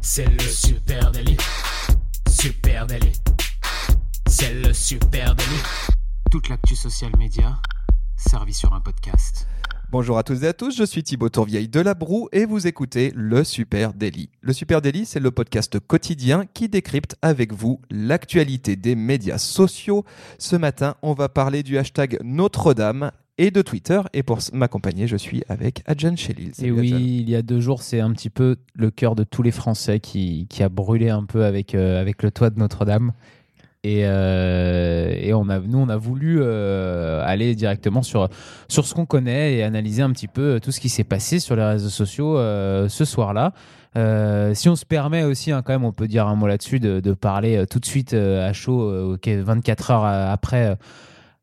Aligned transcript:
C'est 0.00 0.26
le 0.26 0.40
super 0.40 1.12
délit. 1.12 1.36
Super 2.28 2.86
délit. 2.86 3.12
C'est 4.26 4.54
le 4.54 4.72
super 4.72 5.34
délit. 5.34 5.62
Toute 6.30 6.48
l'actu 6.48 6.74
social 6.74 7.12
média 7.16 7.58
servie 8.16 8.54
sur 8.54 8.72
un 8.72 8.80
podcast. 8.80 9.46
Bonjour 9.90 10.18
à 10.18 10.22
tous 10.22 10.44
et 10.44 10.48
à 10.48 10.52
tous, 10.52 10.76
je 10.76 10.84
suis 10.84 11.02
Thibaut 11.02 11.30
Tourvieille 11.30 11.68
de 11.68 11.80
La 11.80 11.94
Broue 11.94 12.28
et 12.30 12.44
vous 12.44 12.68
écoutez 12.68 13.12
Le 13.16 13.42
Super 13.42 13.92
Daily. 13.92 14.30
Le 14.40 14.52
Super 14.52 14.80
Daily, 14.80 15.04
c'est 15.04 15.18
le 15.18 15.32
podcast 15.32 15.80
quotidien 15.80 16.44
qui 16.46 16.68
décrypte 16.68 17.16
avec 17.22 17.52
vous 17.52 17.80
l'actualité 17.90 18.76
des 18.76 18.94
médias 18.94 19.38
sociaux. 19.38 20.04
Ce 20.38 20.54
matin, 20.54 20.94
on 21.02 21.12
va 21.12 21.28
parler 21.28 21.64
du 21.64 21.76
hashtag 21.76 22.18
Notre-Dame 22.22 23.10
et 23.40 23.50
de 23.50 23.62
Twitter. 23.62 24.00
Et 24.12 24.22
pour 24.22 24.38
m'accompagner, 24.52 25.06
je 25.06 25.16
suis 25.16 25.42
avec 25.48 25.82
Adjan 25.86 26.14
Chelil. 26.14 26.52
Et 26.62 26.70
oui, 26.70 26.90
il 26.90 27.30
y 27.30 27.34
a 27.34 27.42
deux 27.42 27.58
jours, 27.58 27.82
c'est 27.82 28.00
un 28.00 28.12
petit 28.12 28.30
peu 28.30 28.56
le 28.74 28.90
cœur 28.90 29.14
de 29.14 29.24
tous 29.24 29.42
les 29.42 29.50
Français 29.50 29.98
qui, 29.98 30.46
qui 30.48 30.62
a 30.62 30.68
brûlé 30.68 31.08
un 31.08 31.24
peu 31.24 31.44
avec, 31.44 31.74
euh, 31.74 32.00
avec 32.00 32.22
le 32.22 32.30
toit 32.30 32.50
de 32.50 32.58
Notre-Dame. 32.58 33.12
Et, 33.82 34.02
euh, 34.04 35.10
et 35.16 35.32
on 35.32 35.48
a, 35.48 35.58
nous, 35.58 35.78
on 35.78 35.88
a 35.88 35.96
voulu 35.96 36.40
euh, 36.42 37.24
aller 37.24 37.54
directement 37.54 38.02
sur, 38.02 38.28
sur 38.68 38.84
ce 38.84 38.92
qu'on 38.92 39.06
connaît 39.06 39.54
et 39.54 39.62
analyser 39.62 40.02
un 40.02 40.10
petit 40.10 40.28
peu 40.28 40.60
tout 40.62 40.70
ce 40.70 40.80
qui 40.80 40.90
s'est 40.90 41.04
passé 41.04 41.38
sur 41.40 41.56
les 41.56 41.64
réseaux 41.64 41.88
sociaux 41.88 42.36
euh, 42.36 42.90
ce 42.90 43.06
soir-là. 43.06 43.54
Si 44.54 44.68
on 44.68 44.76
se 44.76 44.84
permet 44.84 45.24
aussi, 45.24 45.50
hein, 45.50 45.62
quand 45.64 45.72
même, 45.72 45.84
on 45.84 45.92
peut 45.92 46.08
dire 46.08 46.26
un 46.26 46.34
mot 46.34 46.46
là-dessus, 46.46 46.78
de, 46.78 47.00
de 47.00 47.12
parler 47.14 47.64
tout 47.70 47.80
de 47.80 47.86
suite 47.86 48.12
à 48.12 48.52
chaud, 48.52 48.82
euh, 48.82 49.14
ok, 49.14 49.26
24 49.28 49.90
heures 49.92 50.04
après 50.04 50.76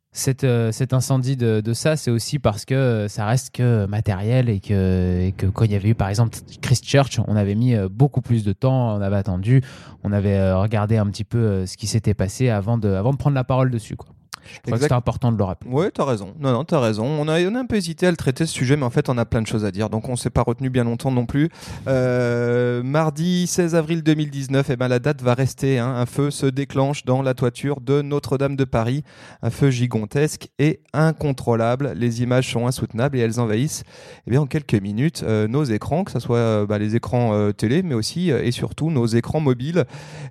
euh, 0.08 0.18
cet, 0.18 0.44
euh, 0.44 0.72
cet 0.72 0.94
incendie 0.94 1.38
de, 1.38 1.62
de 1.62 1.74
ça, 1.74 1.96
c'est 1.96 2.12
aussi 2.12 2.40
parce 2.40 2.66
que 2.66 2.74
euh, 2.74 3.08
ça 3.08 3.26
reste 3.26 3.56
que 3.56 3.86
matériel 3.86 4.50
et 4.50 4.60
que, 4.60 5.28
et 5.28 5.32
que 5.32 5.46
quand 5.46 5.66
il 5.66 5.72
y 5.72 5.76
avait 5.76 5.90
eu 5.90 5.96
par 5.96 6.10
exemple 6.10 6.38
Christchurch, 6.62 7.20
on 7.28 7.36
avait 7.36 7.56
mis 7.56 7.76
euh, 7.76 7.88
beaucoup 7.90 8.22
plus 8.22 8.44
de 8.44 8.54
temps, 8.54 8.96
on 8.96 9.02
avait 9.02 9.18
attendu, 9.18 9.62
on 10.04 10.12
avait 10.12 10.54
regardé 10.54 10.98
un 10.98 11.06
petit 11.08 11.24
peu 11.24 11.66
ce 11.66 11.78
qui 11.78 11.88
s'était 11.88 12.14
passé 12.14 12.50
avant 12.50 12.78
de, 12.78 12.90
avant 12.90 13.12
de 13.12 13.18
prendre 13.18 13.36
la 13.36 13.44
parole 13.44 13.70
dessus. 13.70 13.96
Quoi. 13.96 14.10
Je 14.44 14.60
crois 14.62 14.78
que 14.78 14.84
c'était 14.84 14.94
important 14.94 15.32
de 15.32 15.38
le 15.38 15.44
rappeler. 15.44 15.70
Ouais, 15.72 15.92
t'as 15.92 16.06
raison. 16.06 16.34
Non, 16.40 16.52
non, 16.52 16.66
raison. 16.80 17.06
On 17.06 17.28
a, 17.28 17.42
on 17.42 17.56
a 17.56 17.60
un 17.60 17.66
peu 17.66 17.76
hésité 17.76 18.08
à 18.08 18.12
le 18.12 18.18
traiter 18.18 18.46
ce 18.46 18.54
sujet, 18.54 18.76
mais 18.78 18.84
en 18.86 18.90
fait, 18.90 19.10
on 19.10 19.18
a 19.18 19.26
plein 19.26 19.42
de 19.42 19.48
choses 19.48 19.66
à 19.66 19.72
dire. 19.72 19.90
Donc, 19.90 20.10
on 20.10 20.16
s'est 20.16 20.30
pas 20.30 20.44
retenu 20.44 20.70
bien 20.70 20.84
longtemps 20.84 21.12
non 21.12 21.26
plus. 21.26 21.50
Euh, 21.88 22.84
mardi 22.84 23.48
16 23.48 23.76
avril 23.76 24.04
2019, 24.04 24.70
eh 24.70 24.76
ben, 24.76 24.88
la 24.88 25.00
date 25.00 25.22
va 25.22 25.34
rester. 25.34 25.80
hein. 25.80 25.88
Un 25.96 26.06
feu 26.06 26.32
se 26.32 26.46
déclenche 26.46 27.06
dans 27.06 27.22
la 27.22 27.34
toiture 27.34 27.82
de 27.82 28.02
Notre-Dame 28.02 28.56
de 28.56 28.64
Paris. 28.66 29.04
Un 29.42 29.50
feu 29.50 29.70
gigantesque 29.70 30.50
et 30.60 30.82
incontrôlable. 30.94 31.94
Les 31.96 32.22
images 32.22 32.52
sont 32.52 32.68
insoutenables 32.68 33.18
et 33.18 33.22
elles 33.22 33.40
envahissent, 33.40 33.84
eh 34.28 34.32
bien, 34.32 34.42
en 34.42 34.46
quelques 34.46 34.76
minutes, 34.76 35.24
euh, 35.26 35.48
nos 35.48 35.64
écrans, 35.64 36.04
que 36.04 36.12
ce 36.12 36.20
soit 36.20 36.38
euh, 36.38 36.66
bah, 36.66 36.78
les 36.78 36.96
écrans 36.96 37.52
télé, 37.54 37.84
mais 37.84 37.96
aussi 37.96 38.30
et 38.30 38.52
surtout 38.52 38.90
nos 38.90 39.06
écrans 39.06 39.40
mobiles. 39.40 39.86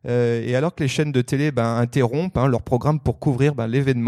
Et 0.07 0.55
alors 0.55 0.75
que 0.75 0.83
les 0.83 0.89
chaînes 0.89 1.13
de 1.13 1.23
télé 1.23 1.51
ben, 1.51 1.77
interrompent 1.77 2.37
hein, 2.39 2.49
leur 2.49 2.63
programme 2.63 3.01
pour 3.01 3.19
couvrir 3.19 3.55
ben, 3.55 3.67
l'événement, 3.67 4.06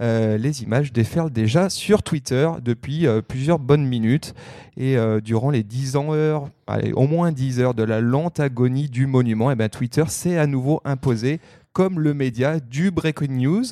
euh, 0.00 0.36
les 0.36 0.62
images 0.62 0.92
déferlent 0.92 1.30
déjà 1.30 1.70
sur 1.70 2.02
Twitter 2.02 2.50
depuis 2.62 3.06
euh, 3.06 3.22
plusieurs 3.22 3.58
bonnes 3.58 3.86
minutes. 3.86 4.34
Et 4.76 4.96
euh, 4.96 5.20
durant 5.20 5.50
les 5.50 5.62
10 5.62 5.96
ans 5.96 6.12
heures, 6.12 6.48
allez, 6.66 6.92
au 6.92 7.06
moins 7.06 7.32
10 7.32 7.60
heures 7.60 7.74
de 7.74 7.82
la 7.82 8.00
lente 8.00 8.40
agonie 8.40 8.88
du 8.88 9.06
monument, 9.06 9.50
eh 9.50 9.54
ben, 9.54 9.68
Twitter 9.68 10.04
s'est 10.08 10.38
à 10.38 10.46
nouveau 10.46 10.80
imposé 10.84 11.40
comme 11.72 12.00
le 12.00 12.14
média 12.14 12.60
du 12.60 12.90
breaking 12.90 13.36
news, 13.36 13.64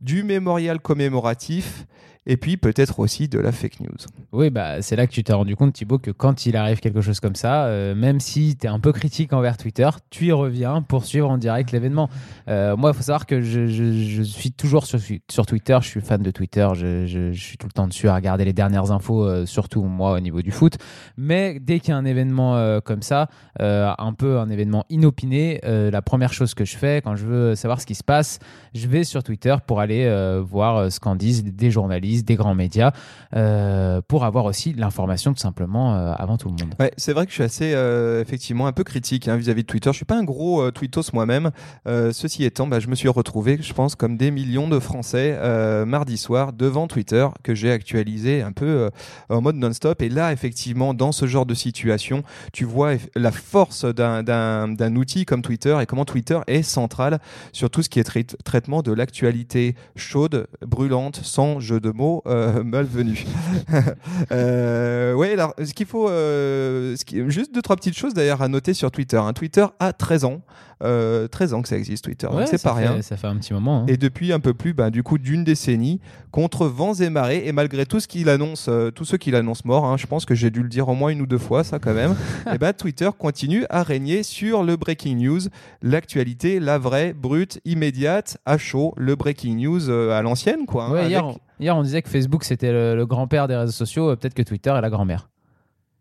du 0.00 0.22
mémorial 0.22 0.80
commémoratif 0.80 1.86
et 2.28 2.36
puis 2.36 2.58
peut-être 2.58 3.00
aussi 3.00 3.26
de 3.26 3.38
la 3.38 3.52
fake 3.52 3.80
news. 3.80 3.96
Oui, 4.32 4.50
bah, 4.50 4.82
c'est 4.82 4.94
là 4.96 5.06
que 5.06 5.12
tu 5.12 5.24
t'es 5.24 5.32
rendu 5.32 5.56
compte, 5.56 5.72
Thibaut, 5.72 5.98
que 5.98 6.10
quand 6.10 6.44
il 6.44 6.56
arrive 6.58 6.78
quelque 6.78 7.00
chose 7.00 7.20
comme 7.20 7.34
ça, 7.34 7.64
euh, 7.64 7.94
même 7.94 8.20
si 8.20 8.54
tu 8.54 8.66
es 8.66 8.68
un 8.68 8.78
peu 8.78 8.92
critique 8.92 9.32
envers 9.32 9.56
Twitter, 9.56 9.88
tu 10.10 10.26
y 10.26 10.32
reviens 10.32 10.82
pour 10.82 11.06
suivre 11.06 11.30
en 11.30 11.38
direct 11.38 11.72
l'événement. 11.72 12.10
Euh, 12.48 12.76
moi, 12.76 12.90
il 12.90 12.96
faut 12.96 13.02
savoir 13.02 13.24
que 13.24 13.40
je, 13.40 14.22
suis 14.22 14.52
toujours 14.52 14.84
sur, 14.84 15.00
Twitter, 15.46 15.78
je 15.80 15.88
suis 15.88 16.00
fan 16.02 16.22
de 16.22 16.30
Twitter, 16.30 16.68
je, 16.74 17.32
suis 17.32 17.56
tout 17.56 17.66
le 17.66 17.72
temps 17.72 17.88
dessus 17.88 18.08
à 18.10 18.14
regarder 18.14 18.44
les 18.44 18.52
dernières 18.52 18.92
infos, 18.92 19.24
euh, 19.24 19.46
surtout 19.46 19.82
moi 19.82 20.12
au 20.12 20.20
niveau 20.20 20.42
du 20.42 20.50
foot. 20.50 20.74
Mais 21.16 21.58
dès 21.58 21.80
qu'il 21.80 21.90
y 21.90 21.92
a 21.92 21.96
un 21.96 22.04
événement 22.04 22.80
comme 22.82 23.02
ça, 23.02 23.28
un 23.58 24.12
peu 24.12 24.38
un 24.38 24.50
événement 24.50 24.84
inopiné, 24.90 25.60
la 25.64 26.02
première 26.02 26.32
chose 26.32 26.54
que 26.54 26.64
je 26.64 26.76
fais 26.76 27.00
quand 27.02 27.16
je 27.16 27.24
veux 27.24 27.54
savoir 27.54 27.80
ce 27.80 27.86
qui 27.86 27.94
se 27.94 28.04
passe, 28.04 28.38
je 28.74 28.86
vais 28.86 29.04
sur 29.04 29.22
Twitter 29.22 29.56
pour 29.66 29.80
aller 29.80 30.08
voir 30.42 30.92
ce 30.92 31.00
qu'en 31.00 31.16
disent 31.16 31.44
des 31.44 31.70
journalistes, 31.70 32.17
des 32.24 32.36
grands 32.36 32.54
médias, 32.54 32.92
euh, 33.34 34.00
pour 34.06 34.24
avoir 34.24 34.44
aussi 34.44 34.72
l'information 34.72 35.32
tout 35.32 35.40
simplement 35.40 35.94
euh, 35.94 36.12
avant 36.16 36.36
tout 36.36 36.48
le 36.48 36.54
monde. 36.54 36.74
C'est 36.96 37.12
vrai 37.12 37.24
que 37.26 37.30
je 37.30 37.34
suis 37.34 37.42
assez 37.44 37.72
euh, 37.74 38.20
effectivement 38.22 38.66
un 38.66 38.72
peu 38.72 38.84
critique 38.84 39.28
hein, 39.28 39.36
vis-à-vis 39.36 39.62
de 39.62 39.66
Twitter. 39.66 39.90
Je 39.92 39.96
suis 39.96 40.04
pas 40.04 40.16
un 40.16 40.24
gros 40.24 40.70
tweetos 40.70 41.12
moi-même. 41.12 41.50
Ceci 41.86 42.44
étant, 42.44 42.66
bah, 42.66 42.80
je 42.80 42.88
me 42.88 42.94
suis 42.94 43.08
retrouvé, 43.08 43.58
je 43.60 43.72
pense, 43.72 43.94
comme 43.94 44.16
des 44.16 44.30
millions 44.30 44.68
de 44.68 44.78
Français 44.78 45.38
mardi 45.86 46.16
soir 46.16 46.52
devant 46.52 46.86
Twitter 46.86 47.26
que 47.42 47.54
j'ai 47.54 47.70
actualisé 47.70 48.42
un 48.42 48.52
peu 48.52 48.90
en 49.28 49.40
mode 49.40 49.56
non-stop. 49.56 50.02
Et 50.02 50.08
là, 50.08 50.32
effectivement, 50.32 50.94
dans 50.94 51.12
ce 51.12 51.26
genre 51.26 51.46
de 51.46 51.54
situation, 51.54 52.22
tu 52.52 52.64
vois 52.64 52.92
la 53.14 53.32
force 53.32 53.84
d'un- 53.84 54.96
outil 54.96 55.24
comme 55.26 55.42
Twitter 55.42 55.76
et 55.80 55.86
comment 55.86 56.04
Twitter 56.04 56.38
est 56.46 56.62
central 56.62 57.20
sur 57.52 57.70
tout 57.70 57.82
ce 57.82 57.88
qui 57.88 58.00
est 58.00 58.04
trai- 58.04 58.24
traitement 58.44 58.82
de 58.82 58.92
l'actualité 58.92 59.74
chaude, 59.96 60.46
brûlante, 60.66 61.20
sans 61.22 61.60
jeu 61.60 61.78
de 61.80 61.90
mots 61.98 62.22
euh, 62.26 62.62
malvenu. 62.74 63.24
Euh, 64.32 65.14
ouais, 65.14 65.32
alors 65.32 65.54
ce 65.62 65.72
qu'il 65.72 65.86
faut, 65.86 66.08
euh, 66.08 66.96
ce 66.96 67.04
qui- 67.04 67.22
juste 67.30 67.54
deux 67.54 67.62
trois 67.62 67.76
petites 67.76 67.96
choses 67.96 68.14
d'ailleurs 68.14 68.42
à 68.42 68.48
noter 68.48 68.74
sur 68.74 68.90
Twitter. 68.90 69.16
hein. 69.16 69.32
Twitter 69.32 69.66
a 69.78 69.92
13 69.92 70.24
ans, 70.24 70.40
euh, 70.82 71.28
13 71.28 71.54
ans 71.54 71.62
que 71.62 71.68
ça 71.68 71.76
existe 71.76 72.04
Twitter, 72.04 72.26
donc 72.30 72.42
c'est 72.46 72.62
pas 72.62 72.74
fait- 72.74 72.88
rien. 72.88 73.02
Ça 73.02 73.16
fait 73.16 73.26
un 73.26 73.36
petit 73.36 73.52
moment. 73.52 73.80
hein. 73.82 73.86
Et 73.88 73.96
depuis 73.96 74.32
un 74.32 74.40
peu 74.40 74.54
plus, 74.54 74.74
ben, 74.74 74.90
du 74.90 75.02
coup, 75.02 75.18
d'une 75.18 75.44
décennie, 75.44 76.00
contre 76.30 76.66
vents 76.66 76.94
et 76.94 77.10
marées, 77.10 77.42
et 77.46 77.52
malgré 77.52 77.86
tout 77.86 78.00
ce 78.00 78.08
qu'il 78.08 78.28
annonce, 78.28 78.66
euh, 78.68 78.90
tous 78.90 79.04
ceux 79.04 79.16
qui 79.16 79.30
l'annoncent 79.30 79.62
mort, 79.64 79.86
hein, 79.86 79.96
je 79.96 80.06
pense 80.06 80.24
que 80.24 80.34
j'ai 80.34 80.50
dû 80.50 80.62
le 80.62 80.68
dire 80.68 80.88
au 80.88 80.94
moins 80.94 81.10
une 81.10 81.22
ou 81.22 81.26
deux 81.26 81.38
fois, 81.38 81.64
ça 81.64 81.78
quand 81.78 81.94
même. 81.94 82.14
et 82.52 82.58
ben, 82.58 82.72
Twitter 82.72 83.08
continue 83.18 83.64
à 83.70 83.82
régner 83.82 84.22
sur 84.22 84.62
le 84.62 84.76
breaking 84.76 85.16
news, 85.16 85.40
l'actualité, 85.82 86.60
la 86.60 86.78
vraie, 86.78 87.12
brute, 87.14 87.60
immédiate, 87.64 88.38
à 88.46 88.58
chaud, 88.58 88.94
le 88.96 89.14
breaking 89.16 89.56
news 89.56 89.88
euh, 89.90 90.16
à 90.18 90.22
l'ancienne, 90.22 90.66
quoi. 90.66 90.84
hein, 90.86 90.92
Ouais, 90.92 90.98
avec- 91.00 91.10
hier, 91.10 91.24
hier, 91.60 91.76
on 91.76 91.82
disait 91.82 92.02
que 92.02 92.08
Facebook 92.08 92.44
c'était 92.44 92.72
le, 92.72 93.06
grand-père 93.06 93.48
des 93.48 93.56
réseaux 93.56 93.72
sociaux, 93.72 94.10
euh, 94.10 94.16
peut-être 94.16 94.34
que 94.34 94.42
Twitter 94.42 94.70
est 94.70 94.80
la 94.80 94.90
grand-mère. 94.90 95.28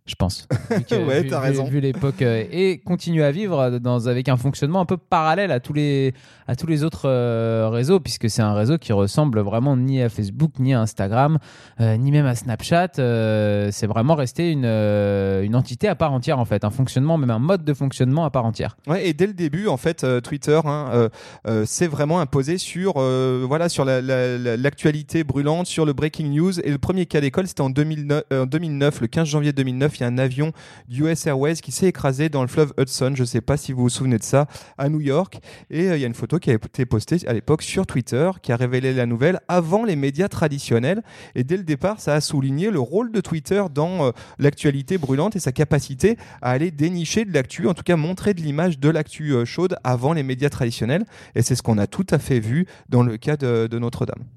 Je 0.07 0.15
pense. 0.15 0.47
Que- 0.89 1.05
Ouais, 1.05 1.21
vu- 1.21 1.29
t'as 1.29 1.39
vu- 1.41 1.45
raison. 1.45 1.65
Vu 1.65 1.79
l'époque. 1.81 2.21
euh, 2.21 2.43
et 2.51 2.79
continue 2.79 3.21
à 3.23 3.31
vivre 3.31 3.77
dans, 3.79 4.07
avec 4.07 4.29
un 4.29 4.37
fonctionnement 4.37 4.79
un 4.79 4.85
peu 4.85 4.97
parallèle 4.97 5.51
à 5.51 5.59
tous 5.59 5.73
les, 5.73 6.13
à 6.47 6.55
tous 6.55 6.65
les 6.67 6.83
autres 6.83 7.07
euh, 7.09 7.69
réseaux, 7.69 7.99
puisque 7.99 8.29
c'est 8.29 8.41
un 8.41 8.53
réseau 8.53 8.77
qui 8.77 8.93
ressemble 8.93 9.39
vraiment 9.41 9.75
ni 9.77 10.01
à 10.01 10.09
Facebook, 10.09 10.53
ni 10.59 10.73
à 10.73 10.79
Instagram, 10.81 11.37
euh, 11.81 11.97
ni 11.97 12.11
même 12.11 12.25
à 12.25 12.35
Snapchat. 12.35 12.91
Euh, 12.99 13.69
c'est 13.71 13.87
vraiment 13.87 14.15
resté 14.15 14.51
une, 14.51 14.63
euh, 14.65 15.43
une 15.43 15.55
entité 15.55 15.87
à 15.87 15.95
part 15.95 16.13
entière, 16.13 16.39
en 16.39 16.45
fait. 16.45 16.63
Un 16.63 16.69
fonctionnement, 16.69 17.17
même 17.17 17.31
un 17.31 17.39
mode 17.39 17.63
de 17.65 17.73
fonctionnement 17.73 18.23
à 18.25 18.29
part 18.29 18.45
entière. 18.45 18.77
Ouais, 18.87 19.07
et 19.07 19.13
dès 19.13 19.27
le 19.27 19.33
début, 19.33 19.67
en 19.67 19.77
fait, 19.77 20.03
euh, 20.03 20.21
Twitter 20.21 20.59
hein, 20.63 20.89
euh, 20.93 21.09
euh, 21.47 21.65
s'est 21.65 21.87
vraiment 21.87 22.19
imposé 22.21 22.57
sur, 22.57 22.93
euh, 22.97 23.43
voilà, 23.47 23.67
sur 23.69 23.83
la- 23.85 24.01
la- 24.01 24.37
la- 24.37 24.57
l'actualité 24.57 25.23
brûlante, 25.25 25.67
sur 25.67 25.85
le 25.85 25.91
breaking 25.93 26.29
news. 26.29 26.59
Et 26.61 26.71
le 26.71 26.77
premier 26.77 27.05
cas 27.05 27.19
d'école, 27.21 27.47
c'était 27.47 27.61
en 27.61 27.69
2009, 27.69 28.23
euh, 28.31 28.43
en 28.43 28.45
2009, 28.45 29.01
le 29.01 29.07
15 29.07 29.27
janvier 29.27 29.51
2009. 29.53 29.96
Il 29.99 30.03
y 30.03 30.05
a 30.05 30.07
un 30.07 30.17
avion 30.17 30.51
du 30.87 31.03
US 31.03 31.25
Airways 31.27 31.55
qui 31.55 31.71
s'est 31.71 31.87
écrasé 31.87 32.29
dans 32.29 32.41
le 32.41 32.47
fleuve 32.47 32.73
Hudson. 32.77 33.13
Je 33.15 33.21
ne 33.21 33.25
sais 33.25 33.41
pas 33.41 33.57
si 33.57 33.71
vous 33.71 33.83
vous 33.83 33.89
souvenez 33.89 34.17
de 34.17 34.23
ça, 34.23 34.47
à 34.77 34.89
New 34.89 35.01
York. 35.01 35.39
Et 35.69 35.89
euh, 35.89 35.97
il 35.97 36.01
y 36.01 36.03
a 36.03 36.07
une 36.07 36.13
photo 36.13 36.39
qui 36.39 36.51
a 36.51 36.53
été 36.53 36.85
postée 36.85 37.17
à 37.27 37.33
l'époque 37.33 37.61
sur 37.61 37.85
Twitter 37.85 38.29
qui 38.41 38.51
a 38.51 38.55
révélé 38.55 38.93
la 38.93 39.05
nouvelle 39.05 39.39
avant 39.47 39.83
les 39.83 39.95
médias 39.95 40.27
traditionnels. 40.27 41.01
Et 41.35 41.43
dès 41.43 41.57
le 41.57 41.63
départ, 41.63 41.99
ça 41.99 42.13
a 42.13 42.21
souligné 42.21 42.71
le 42.71 42.79
rôle 42.79 43.11
de 43.11 43.21
Twitter 43.21 43.63
dans 43.73 44.07
euh, 44.07 44.11
l'actualité 44.39 44.97
brûlante 44.97 45.35
et 45.35 45.39
sa 45.39 45.51
capacité 45.51 46.17
à 46.41 46.51
aller 46.51 46.71
dénicher 46.71 47.25
de 47.25 47.33
l'actu, 47.33 47.67
en 47.67 47.73
tout 47.73 47.83
cas 47.83 47.95
montrer 47.95 48.33
de 48.33 48.41
l'image 48.41 48.79
de 48.79 48.89
l'actu 48.89 49.31
euh, 49.31 49.45
chaude 49.45 49.77
avant 49.83 50.13
les 50.13 50.23
médias 50.23 50.49
traditionnels. 50.49 51.05
Et 51.35 51.41
c'est 51.41 51.55
ce 51.55 51.63
qu'on 51.63 51.77
a 51.77 51.87
tout 51.87 52.07
à 52.11 52.19
fait 52.19 52.39
vu 52.39 52.67
dans 52.89 53.03
le 53.03 53.17
cas 53.17 53.37
de 53.37 53.77
Notre-Dame. 53.77 54.36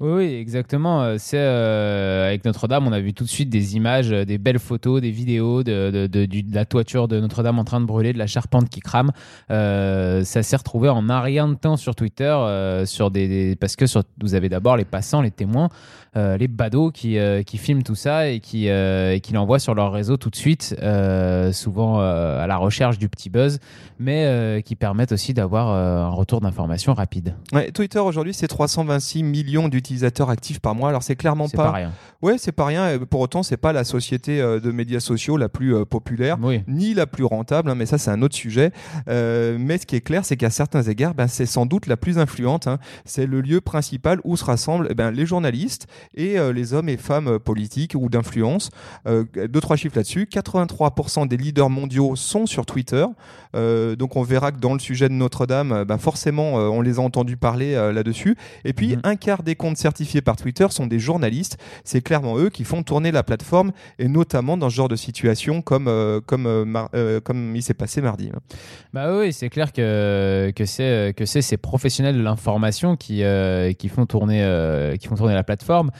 Oui, 0.00 0.34
exactement. 0.34 1.02
Euh, 1.02 1.16
C'est 1.18 1.38
euh, 1.38 2.26
avec 2.26 2.44
Notre-Dame, 2.44 2.86
on 2.86 2.92
a 2.92 3.00
vu 3.00 3.12
tout 3.12 3.24
de 3.24 3.28
suite 3.28 3.50
des 3.50 3.76
images, 3.76 4.12
euh, 4.12 4.24
des 4.24 4.38
belles 4.38 4.58
photos, 4.58 5.00
des 5.00 5.10
vidéos 5.10 5.62
de, 5.62 6.08
la 6.52 6.64
toiture 6.64 7.06
de 7.06 7.20
Notre-Dame 7.20 7.58
en 7.58 7.64
train 7.64 7.80
de 7.80 7.86
brûler, 7.86 8.12
de 8.12 8.18
la 8.18 8.26
charpente 8.26 8.68
qui 8.68 8.80
crame. 8.80 9.12
Ça 9.48 10.42
s'est 10.42 10.56
retrouvé 10.56 10.88
en 10.88 11.08
un 11.10 11.20
rien 11.20 11.48
de 11.48 11.54
temps 11.54 11.76
sur 11.76 11.94
Twitter, 11.94 12.34
sur 12.86 13.10
des, 13.10 13.56
parce 13.60 13.76
que 13.76 13.84
vous 14.20 14.34
avez 14.34 14.48
d'abord 14.48 14.76
les 14.76 14.84
passants, 14.84 15.20
les 15.20 15.30
témoins, 15.30 15.68
les 16.14 16.48
badauds 16.48 16.90
qui, 16.90 17.18
qui 17.46 17.58
filment 17.58 17.82
tout 17.82 17.94
ça 17.94 18.28
et 18.28 18.40
qui, 18.40 18.68
qui 19.22 19.32
l'envoient 19.32 19.58
sur 19.58 19.74
leur 19.74 19.92
réseau 19.92 20.16
tout 20.16 20.30
de 20.30 20.36
suite, 20.36 20.76
souvent 21.52 22.00
à 22.00 22.46
la 22.46 22.56
recherche 22.56 22.98
du 22.98 23.08
petit 23.08 23.30
buzz, 23.30 23.58
mais 23.98 24.62
qui 24.64 24.76
permettent 24.76 25.12
aussi 25.12 25.34
d'avoir 25.34 25.68
un 25.68 26.10
retour 26.10 26.40
d'information 26.40 26.94
rapide. 26.94 27.34
Twitter 27.74 27.98
aujourd'hui, 27.98 28.34
c'est 28.34 28.48
326 28.48 29.22
millions 29.22 29.49
millions 29.50 29.68
d'utilisateurs 29.68 30.30
actifs 30.30 30.60
par 30.60 30.74
mois. 30.74 30.88
Alors 30.90 31.02
c'est 31.02 31.16
clairement 31.16 31.48
pas. 31.48 31.64
pas 31.64 31.72
rien. 31.72 31.92
Ouais, 32.22 32.36
c'est 32.38 32.52
pas 32.52 32.66
rien. 32.66 32.98
Pour 32.98 33.20
autant, 33.20 33.42
c'est 33.42 33.56
pas 33.56 33.72
la 33.72 33.84
société 33.84 34.40
euh, 34.40 34.60
de 34.60 34.70
médias 34.70 35.00
sociaux 35.00 35.36
la 35.36 35.48
plus 35.48 35.74
euh, 35.74 35.84
populaire 35.84 36.36
Oui. 36.42 36.62
ni 36.68 36.94
la 36.94 37.06
plus 37.06 37.24
rentable, 37.24 37.70
hein, 37.70 37.74
mais 37.74 37.86
ça 37.86 37.98
c'est 37.98 38.10
un 38.10 38.22
autre 38.22 38.36
sujet. 38.36 38.70
Euh, 39.08 39.56
mais 39.58 39.78
ce 39.78 39.86
qui 39.86 39.96
est 39.96 40.00
clair, 40.00 40.24
c'est 40.24 40.36
qu'à 40.36 40.50
certains 40.50 40.82
égards, 40.82 41.14
ben, 41.14 41.26
c'est 41.26 41.46
sans 41.46 41.66
doute 41.66 41.86
la 41.86 41.96
plus 41.96 42.18
influente. 42.18 42.66
hein. 42.66 42.78
C'est 43.04 43.26
le 43.26 43.40
lieu 43.40 43.60
principal 43.60 44.20
où 44.24 44.36
se 44.36 44.44
rassemblent 44.44 44.86
eh 44.90 44.94
ben, 44.94 45.10
les 45.10 45.26
journalistes 45.26 45.86
et 46.14 46.38
euh, 46.38 46.52
les 46.52 46.74
hommes 46.74 46.88
et 46.88 46.96
femmes 46.96 47.38
politiques 47.38 47.94
ou 47.96 48.08
d'influence. 48.08 48.70
Euh, 49.08 49.24
deux 49.48 49.60
trois 49.60 49.76
chiffres 49.76 49.96
là-dessus. 49.96 50.28
83% 50.30 51.26
des 51.26 51.36
leaders 51.36 51.70
mondiaux 51.70 52.14
sont 52.16 52.46
sur 52.46 52.66
Twitter. 52.66 53.04
Donc 53.54 54.14
on 54.16 54.22
verra 54.22 54.52
que 54.52 54.58
dans 54.60 54.74
le 54.74 54.78
sujet 54.78 55.08
de 55.08 55.14
Notre-Dame, 55.14 55.84
ben, 55.84 55.98
forcément, 55.98 56.54
on 56.54 56.80
les 56.82 56.98
a 56.98 57.02
entendus 57.02 57.36
parler 57.36 57.74
là-dessus. 57.92 58.36
Et 58.64 58.72
puis 58.72 58.90
Mhm. 58.96 59.00
un 59.04 59.16
quart 59.16 59.39
des 59.42 59.56
comptes 59.56 59.76
certifiés 59.76 60.22
par 60.22 60.36
Twitter 60.36 60.66
sont 60.70 60.86
des 60.86 60.98
journalistes. 60.98 61.58
C'est 61.84 62.00
clairement 62.00 62.38
eux 62.38 62.50
qui 62.50 62.64
font 62.64 62.82
tourner 62.82 63.12
la 63.12 63.22
plateforme 63.22 63.72
et 63.98 64.08
notamment 64.08 64.56
dans 64.56 64.70
ce 64.70 64.74
genre 64.74 64.88
de 64.88 64.96
situation 64.96 65.62
comme 65.62 65.88
euh, 65.88 66.20
comme 66.24 66.46
euh, 66.46 66.64
euh, 66.94 67.20
comme 67.20 67.54
il 67.56 67.62
s'est 67.62 67.74
passé 67.74 68.00
mardi. 68.00 68.30
Bah 68.92 69.16
oui, 69.16 69.32
c'est 69.32 69.50
clair 69.50 69.72
que 69.72 70.52
que 70.54 70.64
c'est 70.64 71.42
ces 71.42 71.56
professionnels 71.56 72.16
de 72.16 72.22
l'information 72.22 72.96
qui 72.96 73.22
qui 73.78 73.88
font 73.88 74.06
tourner 74.06 74.40
qui 75.00 75.08
font 75.08 75.16
tourner 75.16 75.34
la 75.34 75.44
plateforme. 75.44 75.90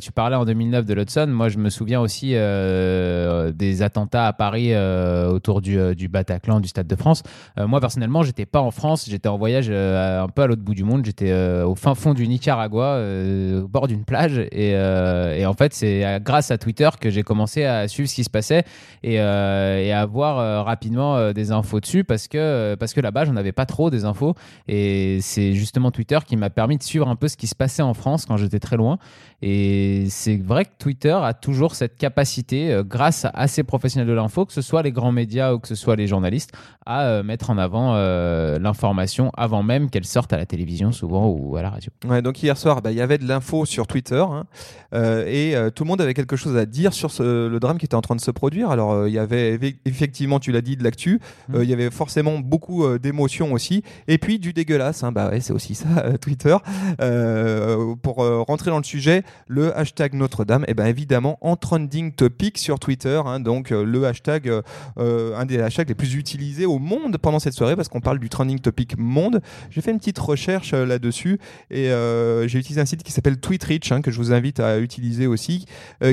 Tu 0.00 0.12
parlais 0.12 0.36
en 0.36 0.44
2009 0.44 0.84
de 0.86 0.94
l'Hudson. 0.94 1.26
Moi, 1.28 1.48
je 1.48 1.58
me 1.58 1.70
souviens 1.70 2.00
aussi 2.00 2.30
des 2.30 3.82
attentats 3.82 4.26
à 4.26 4.32
Paris 4.32 4.74
autour 4.76 5.60
du, 5.60 5.94
du 5.94 6.08
Bataclan, 6.08 6.60
du 6.60 6.68
Stade 6.68 6.86
de 6.86 6.96
France. 6.96 7.22
Moi, 7.56 7.80
personnellement, 7.80 8.22
j'étais 8.22 8.46
pas 8.46 8.60
en 8.60 8.70
France. 8.70 9.06
J'étais 9.08 9.28
en 9.28 9.38
voyage 9.38 9.70
un 9.70 10.28
peu 10.28 10.42
à 10.42 10.46
l'autre 10.46 10.62
bout 10.62 10.74
du 10.74 10.84
monde. 10.84 11.04
J'étais 11.04 11.32
au 11.62 11.74
fin 11.74 11.94
fond 11.94 12.14
du 12.14 12.26
Nicaragua, 12.26 12.89
euh, 12.96 13.62
au 13.62 13.68
bord 13.68 13.88
d'une 13.88 14.04
plage. 14.04 14.38
Et, 14.38 14.74
euh, 14.74 15.44
en 15.46 15.54
fait, 15.54 15.74
c'est 15.74 16.20
grâce 16.22 16.50
à 16.50 16.58
Twitter 16.58 16.88
que 17.00 17.10
j'ai 17.10 17.22
commencé 17.22 17.64
à 17.64 17.88
suivre 17.88 18.08
ce 18.08 18.14
qui 18.14 18.24
se 18.24 18.30
passait 18.30 18.64
et, 19.02 19.20
euh, 19.20 19.94
à 19.94 20.00
avoir 20.00 20.64
rapidement 20.64 21.32
des 21.32 21.52
infos 21.52 21.80
dessus 21.80 22.04
parce 22.04 22.28
que, 22.28 22.74
parce 22.76 22.92
que 22.92 23.00
là-bas, 23.00 23.24
j'en 23.24 23.36
avais 23.36 23.52
pas 23.52 23.66
trop 23.66 23.90
des 23.90 24.04
infos. 24.04 24.34
Et 24.68 25.18
c'est 25.20 25.54
justement 25.54 25.90
Twitter 25.90 26.18
qui 26.26 26.36
m'a 26.36 26.50
permis 26.50 26.78
de 26.78 26.82
suivre 26.82 27.08
un 27.08 27.16
peu 27.16 27.28
ce 27.28 27.36
qui 27.36 27.46
se 27.46 27.54
passait 27.54 27.82
en 27.82 27.94
France 27.94 28.26
quand 28.26 28.36
j'étais 28.36 28.60
très 28.60 28.76
loin. 28.76 28.98
Et 29.42 30.04
c'est 30.10 30.36
vrai 30.36 30.64
que 30.66 30.70
Twitter 30.78 31.16
a 31.22 31.32
toujours 31.34 31.74
cette 31.74 31.96
capacité, 31.96 32.72
euh, 32.72 32.82
grâce 32.84 33.24
à, 33.24 33.30
à 33.30 33.48
ces 33.48 33.62
professionnels 33.62 34.08
de 34.08 34.12
l'info, 34.12 34.44
que 34.44 34.52
ce 34.52 34.60
soit 34.62 34.82
les 34.82 34.92
grands 34.92 35.12
médias 35.12 35.52
ou 35.54 35.58
que 35.58 35.68
ce 35.68 35.74
soit 35.74 35.96
les 35.96 36.06
journalistes, 36.06 36.52
à 36.84 37.04
euh, 37.06 37.22
mettre 37.22 37.50
en 37.50 37.56
avant 37.58 37.94
euh, 37.94 38.58
l'information 38.58 39.30
avant 39.36 39.62
même 39.62 39.88
qu'elle 39.90 40.04
sorte 40.04 40.32
à 40.32 40.36
la 40.36 40.44
télévision 40.46 40.92
souvent 40.92 41.28
ou 41.28 41.56
à 41.56 41.62
la 41.62 41.70
radio. 41.70 41.90
Ouais, 42.06 42.20
donc 42.22 42.42
hier 42.42 42.56
soir, 42.56 42.82
bah, 42.82 42.90
il 42.90 42.98
y 42.98 43.00
avait 43.00 43.18
de 43.18 43.26
l'info 43.26 43.64
sur 43.64 43.86
Twitter 43.86 44.22
hein, 44.28 44.44
et 45.26 45.54
tout 45.74 45.84
le 45.84 45.88
monde 45.88 46.00
avait 46.00 46.14
quelque 46.14 46.36
chose 46.36 46.56
à 46.56 46.66
dire 46.66 46.92
sur 46.92 47.10
ce- 47.10 47.48
le 47.48 47.60
drame 47.60 47.78
qui 47.78 47.84
était 47.84 47.94
en 47.94 48.00
train 48.00 48.16
de 48.16 48.20
se 48.20 48.30
produire. 48.30 48.70
Alors 48.70 49.06
il 49.06 49.12
y 49.14 49.18
avait 49.18 49.56
eff- 49.56 49.76
effectivement, 49.84 50.40
tu 50.40 50.52
l'as 50.52 50.60
dit, 50.62 50.76
de 50.76 50.82
l'actu. 50.84 51.20
Euh, 51.54 51.62
Il 51.64 51.70
y 51.70 51.72
avait 51.72 51.90
forcément 51.90 52.38
beaucoup 52.40 52.98
d'émotions 52.98 53.52
aussi. 53.52 53.82
Et 54.08 54.18
puis 54.18 54.38
du 54.38 54.52
dégueulasse. 54.52 55.04
hein. 55.04 55.12
bah 55.12 55.30
ouais, 55.30 55.40
c'est 55.40 55.52
aussi 55.52 55.74
ça, 55.74 56.18
Twitter. 56.20 56.56
Pour 58.02 58.16
rentrer 58.46 58.70
dans 58.70 58.78
le 58.78 58.84
sujet, 58.84 59.22
le 59.48 59.76
hashtag 59.76 60.14
Notre-Dame, 60.14 60.64
et 60.68 60.74
ben 60.74 60.86
évidemment 60.86 61.38
en 61.40 61.56
trending 61.56 62.12
topic 62.12 62.58
sur 62.58 62.78
Twitter. 62.78 63.20
hein. 63.24 63.40
donc 63.40 63.72
euh, 63.72 63.84
le 63.84 64.04
hashtag, 64.06 64.48
euh, 64.48 64.62
euh, 64.98 65.36
un 65.36 65.44
des 65.46 65.60
hashtags 65.60 65.88
les 65.88 65.94
plus 65.94 66.14
utilisés 66.14 66.66
au 66.66 66.78
monde 66.78 67.18
pendant 67.18 67.38
cette 67.38 67.54
soirée 67.54 67.76
parce 67.76 67.88
qu'on 67.88 68.00
parle 68.00 68.18
du 68.18 68.28
trending 68.28 68.58
topic 68.60 68.96
monde. 68.98 69.40
J'ai 69.70 69.80
fait 69.80 69.90
une 69.90 69.98
petite 69.98 70.18
recherche 70.18 70.72
euh, 70.74 70.86
là-dessus 70.86 71.38
et 71.70 71.90
euh, 71.90 72.46
j'ai 72.48 72.58
utilisé 72.58 72.80
un 72.80 72.86
site 72.86 73.02
qui 73.02 73.12
s'appelle 73.12 73.38
Tweetrich 73.38 73.90
hein, 73.92 74.00
que 74.02 74.10
je 74.10 74.16
vous 74.18 74.32
invite 74.32 74.60
à 74.60 74.78
utiliser 74.78 75.26
aussi, 75.26 75.66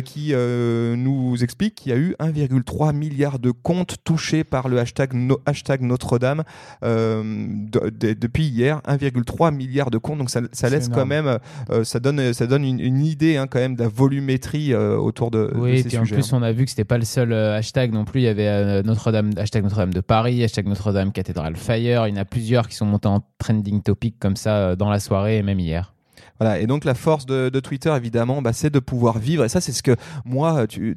qui 0.06 0.34
nous 0.34 1.36
explique 1.44 1.76
qu'il 1.76 1.92
y 1.92 1.96
a 1.96 1.98
eu 1.98 2.16
1,3 2.20 2.94
milliard 2.96 3.40
de 3.40 3.52
comptes 3.52 3.98
touchés 4.04 4.44
par 4.44 4.68
le 4.70 4.80
hashtag, 4.80 5.14
no- 5.14 5.40
hashtag 5.46 5.82
Notre-Dame 5.82 6.44
de- 6.82 7.90
de- 7.90 8.14
depuis 8.14 8.46
hier. 8.46 8.82
1,3 8.88 9.52
milliard 9.54 9.92
de 9.92 9.98
comptes, 9.98 10.20
donc 10.20 10.30
ça, 10.30 10.42
laisse 10.70 10.90
quand 10.90 11.06
même, 11.06 11.40
ça 11.84 12.00
donne, 12.00 12.34
ça 12.34 12.48
donne 12.48 12.64
une, 12.64 12.80
une 12.80 13.02
idée 13.08 13.38
hein, 13.38 13.48
quand 13.48 13.60
même 13.60 13.76
de 13.76 13.84
la 13.84 13.90
volumétrie 13.90 14.74
euh, 14.74 14.98
autour 14.98 15.32
de, 15.32 15.52
de 15.54 15.58
Oui, 15.58 15.72
et 15.72 15.84
ces 15.84 15.98
en 15.98 16.04
plus, 16.04 16.34
hein. 16.34 16.38
on 16.40 16.44
a 16.44 16.52
vu 16.52 16.66
que 16.66 16.70
c'était 16.70 16.84
pas 16.84 16.98
le 16.98 17.06
seul 17.06 17.34
euh, 17.34 17.58
hashtag 17.58 17.94
non 17.94 18.06
plus. 18.06 18.22
Il 18.22 18.24
y 18.26 18.28
avait 18.28 18.48
euh, 18.48 18.84
Notre-Dame, 18.84 19.32
hashtag 19.38 19.64
Notre-Dame 19.64 19.94
de 19.94 20.02
Paris, 20.02 20.44
hashtag 20.44 20.68
Notre-Dame 20.68 21.12
Cathédrale 21.12 21.56
Fire. 21.56 22.08
Il 22.08 22.16
y 22.16 22.18
en 22.18 22.22
a 22.22 22.26
plusieurs 22.26 22.68
qui 22.68 22.76
sont 22.76 22.86
montés 22.86 23.08
en 23.08 23.22
trending 23.38 23.82
topic 23.82 24.16
comme 24.20 24.36
ça 24.36 24.76
dans 24.76 24.90
la 24.90 25.00
soirée 25.00 25.38
et 25.38 25.44
même 25.44 25.60
hier. 25.60 25.94
Voilà, 26.40 26.60
et 26.60 26.68
donc 26.68 26.86
la 26.86 26.94
force 26.94 27.26
de, 27.26 27.60
Twitter, 27.60 27.94
évidemment, 27.96 28.42
bah, 28.42 28.54
c'est 28.54 28.70
de 28.70 28.80
pouvoir 28.80 29.18
vivre. 29.18 29.44
Et 29.44 29.50
ça, 29.50 29.62
c'est 29.62 29.72
ce 29.72 29.82
que 29.82 29.96
moi, 30.26 30.68
tu, 30.68 30.96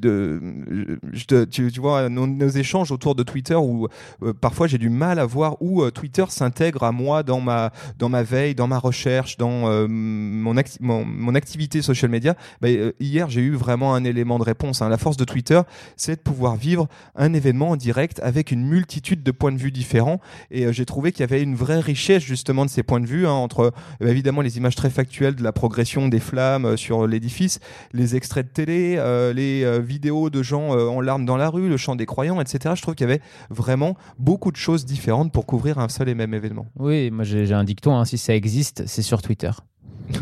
vois, 1.81 2.09
nos, 2.09 2.49
échanges 2.49 2.93
autour 2.93 3.15
de 3.15 3.23
Twitter, 3.23 3.55
où 3.55 3.89
euh, 4.23 4.33
parfois 4.39 4.67
j'ai 4.67 4.79
du 4.79 4.91
mal 4.91 5.19
à 5.19 5.25
voir 5.25 5.57
où 5.61 5.83
euh, 5.83 5.91
Twitter 5.91 6.25
s'intègre 6.29 6.83
à 6.83 6.93
moi 6.93 7.23
dans 7.23 7.41
ma, 7.41 7.71
dans 7.99 8.09
ma 8.09 8.23
veille, 8.23 8.55
dans 8.55 8.67
ma 8.67 8.79
recherche, 8.79 9.37
dans 9.37 9.69
euh, 9.69 9.87
mon, 9.89 10.57
acti- 10.57 10.79
mon, 10.81 11.05
mon 11.05 11.35
activité 11.35 11.81
social 11.81 12.11
media. 12.11 12.35
Bah, 12.61 12.69
hier, 13.01 13.31
j'ai 13.31 13.41
eu 13.41 13.55
vraiment 13.55 13.95
un 13.95 14.05
élément 14.05 14.39
de 14.39 14.45
réponse. 14.45 14.83
hein. 14.83 14.89
La 14.89 14.99
force 14.99 15.17
de 15.17 15.25
Twitter, 15.25 15.61
c'est 15.97 16.17
de 16.17 16.21
pouvoir 16.21 16.57
vivre 16.57 16.89
un 17.17 17.33
événement 17.33 17.71
en 17.71 17.77
direct 17.77 18.21
avec 18.23 18.51
une 18.51 18.67
multitude 18.67 19.23
de 19.23 19.31
points 19.31 19.53
de 19.53 19.59
vue 19.59 19.73
différents. 19.73 20.21
Et 20.51 20.71
j'ai 20.73 20.85
trouvé 20.85 21.13
qu'il 21.13 21.21
y 21.21 21.25
avait 21.25 21.43
une 21.43 21.55
vraie 21.55 21.81
richesse 21.81 22.23
justement 22.23 22.65
de 22.65 22.71
ces 22.71 22.83
points 22.83 23.01
de 23.01 23.07
vue, 23.07 23.27
hein, 23.27 23.33
entre 23.33 23.73
évidemment 24.01 24.43
les 24.43 24.59
images 24.59 24.77
très 24.77 24.91
factuelles 24.91 25.10
de 25.19 25.43
la 25.43 25.53
progression 25.53 26.09
des 26.09 26.21
flammes 26.21 26.65
euh, 26.65 26.77
sur 26.77 27.07
l'édifice, 27.07 27.59
les 27.93 28.17
extraits 28.17 28.47
de 28.47 28.53
télé, 28.53 28.95
euh, 28.99 29.33
les 29.33 29.65
euh, 29.65 29.79
vidéos 29.81 30.31
de 30.31 30.43
gens 30.43 30.71
en 30.71 31.01
larmes 31.01 31.25
dans 31.25 31.37
la 31.37 31.49
rue, 31.49 31.69
le 31.69 31.77
chant 31.77 31.97
des 31.97 32.07
croyants, 32.07 32.41
etc. 32.41 32.75
Je 32.77 32.83
trouve 32.83 32.95
qu'il 32.95 33.09
y 33.09 33.11
avait 33.11 33.23
vraiment 33.51 33.97
beaucoup 34.19 34.51
de 34.51 34.57
choses 34.57 34.85
différentes 34.85 35.33
pour 35.33 35.47
couvrir 35.47 35.79
un 35.79 35.89
seul 35.89 36.09
et 36.09 36.15
même 36.15 36.33
événement. 36.33 36.67
Oui, 36.79 37.11
moi 37.11 37.25
j'ai 37.25 37.47
j'ai 37.47 37.55
un 37.55 37.65
dicton, 37.65 37.97
hein, 37.97 38.05
si 38.05 38.19
ça 38.19 38.35
existe, 38.35 38.85
c'est 38.87 39.03
sur 39.03 39.21
Twitter. 39.23 39.51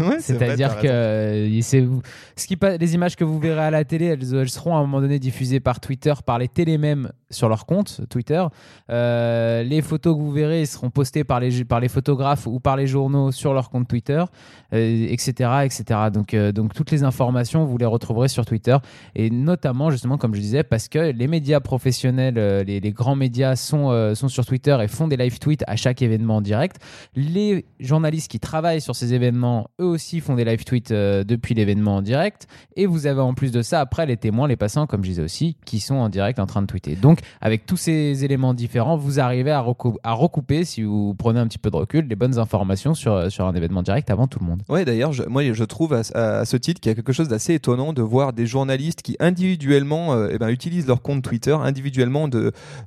Ouais, 0.00 0.20
C'est-à-dire 0.20 0.78
que 0.80 0.86
euh, 0.86 1.60
ce 1.62 2.46
qui 2.46 2.58
les 2.78 2.94
images 2.94 3.16
que 3.16 3.24
vous 3.24 3.38
verrez 3.38 3.62
à 3.62 3.70
la 3.70 3.84
télé, 3.84 4.06
elles, 4.06 4.34
elles 4.34 4.50
seront 4.50 4.76
à 4.76 4.78
un 4.78 4.82
moment 4.82 5.00
donné 5.00 5.18
diffusées 5.18 5.60
par 5.60 5.80
Twitter, 5.80 6.12
par 6.24 6.38
les 6.38 6.48
télés 6.48 6.78
même 6.78 7.10
sur 7.30 7.48
leur 7.48 7.66
compte 7.66 8.00
Twitter. 8.08 8.44
Euh, 8.90 9.62
les 9.62 9.82
photos 9.82 10.16
que 10.16 10.20
vous 10.20 10.30
verrez 10.30 10.64
seront 10.66 10.90
postées 10.90 11.24
par 11.24 11.40
les, 11.40 11.64
par 11.64 11.80
les 11.80 11.88
photographes 11.88 12.46
ou 12.46 12.60
par 12.60 12.76
les 12.76 12.86
journaux 12.86 13.32
sur 13.32 13.52
leur 13.52 13.70
compte 13.70 13.88
Twitter, 13.88 14.24
euh, 14.72 15.06
etc., 15.08 15.50
etc. 15.64 15.84
Donc, 16.12 16.34
euh, 16.34 16.52
donc 16.52 16.74
toutes 16.74 16.90
les 16.90 17.02
informations, 17.02 17.64
vous 17.64 17.78
les 17.78 17.86
retrouverez 17.86 18.28
sur 18.28 18.46
Twitter. 18.46 18.76
Et 19.14 19.30
notamment, 19.30 19.90
justement, 19.90 20.16
comme 20.16 20.34
je 20.34 20.40
disais, 20.40 20.62
parce 20.62 20.88
que 20.88 21.12
les 21.12 21.26
médias 21.26 21.60
professionnels, 21.60 22.34
les, 22.66 22.80
les 22.80 22.92
grands 22.92 23.16
médias 23.16 23.56
sont, 23.56 24.14
sont 24.14 24.28
sur 24.28 24.46
Twitter 24.46 24.76
et 24.82 24.88
font 24.88 25.08
des 25.08 25.16
live 25.16 25.38
tweets 25.38 25.64
à 25.66 25.76
chaque 25.76 26.02
événement 26.02 26.36
en 26.36 26.40
direct. 26.40 26.76
Les 27.14 27.66
journalistes 27.80 28.30
qui 28.30 28.40
travaillent 28.40 28.80
sur 28.80 28.96
ces 28.96 29.14
événements, 29.14 29.47
eux 29.80 29.84
aussi 29.84 30.20
font 30.20 30.34
des 30.34 30.44
live 30.44 30.64
tweets 30.64 30.90
euh, 30.90 31.24
depuis 31.24 31.54
l'événement 31.54 31.96
en 31.96 32.02
direct. 32.02 32.46
Et 32.76 32.86
vous 32.86 33.06
avez 33.06 33.20
en 33.20 33.34
plus 33.34 33.50
de 33.52 33.62
ça, 33.62 33.80
après, 33.80 34.06
les 34.06 34.16
témoins, 34.16 34.48
les 34.48 34.56
passants, 34.56 34.86
comme 34.86 35.02
je 35.04 35.10
disais 35.10 35.22
aussi, 35.22 35.56
qui 35.64 35.80
sont 35.80 35.96
en 35.96 36.08
direct 36.08 36.38
en 36.38 36.46
train 36.46 36.62
de 36.62 36.66
tweeter. 36.66 36.96
Donc, 36.96 37.20
avec 37.40 37.66
tous 37.66 37.76
ces 37.76 38.24
éléments 38.24 38.54
différents, 38.54 38.96
vous 38.96 39.20
arrivez 39.20 39.50
à, 39.50 39.60
recou- 39.60 39.98
à 40.02 40.12
recouper, 40.12 40.64
si 40.64 40.82
vous 40.82 41.14
prenez 41.14 41.40
un 41.40 41.46
petit 41.46 41.58
peu 41.58 41.70
de 41.70 41.76
recul, 41.76 42.06
les 42.08 42.16
bonnes 42.16 42.38
informations 42.38 42.94
sur, 42.94 43.30
sur 43.30 43.46
un 43.46 43.54
événement 43.54 43.82
direct 43.82 44.10
avant 44.10 44.26
tout 44.26 44.38
le 44.40 44.46
monde. 44.46 44.62
Ouais, 44.68 44.84
d'ailleurs, 44.84 45.12
moi, 45.28 45.42
je 45.52 45.64
trouve 45.64 45.94
à, 45.94 46.44
ce 46.44 46.56
titre 46.56 46.80
qu'il 46.80 46.90
y 46.90 46.92
a 46.92 46.94
quelque 46.94 47.12
chose 47.12 47.28
d'assez 47.28 47.54
étonnant 47.54 47.92
de 47.92 48.02
voir 48.02 48.32
des 48.32 48.46
journalistes 48.46 49.02
qui 49.02 49.16
individuellement 49.20 50.14
euh, 50.14 50.28
eh 50.32 50.38
ben, 50.38 50.48
utilisent 50.48 50.86
leur 50.86 51.02
compte 51.02 51.22
Twitter 51.22 51.52
individuellement 51.52 52.28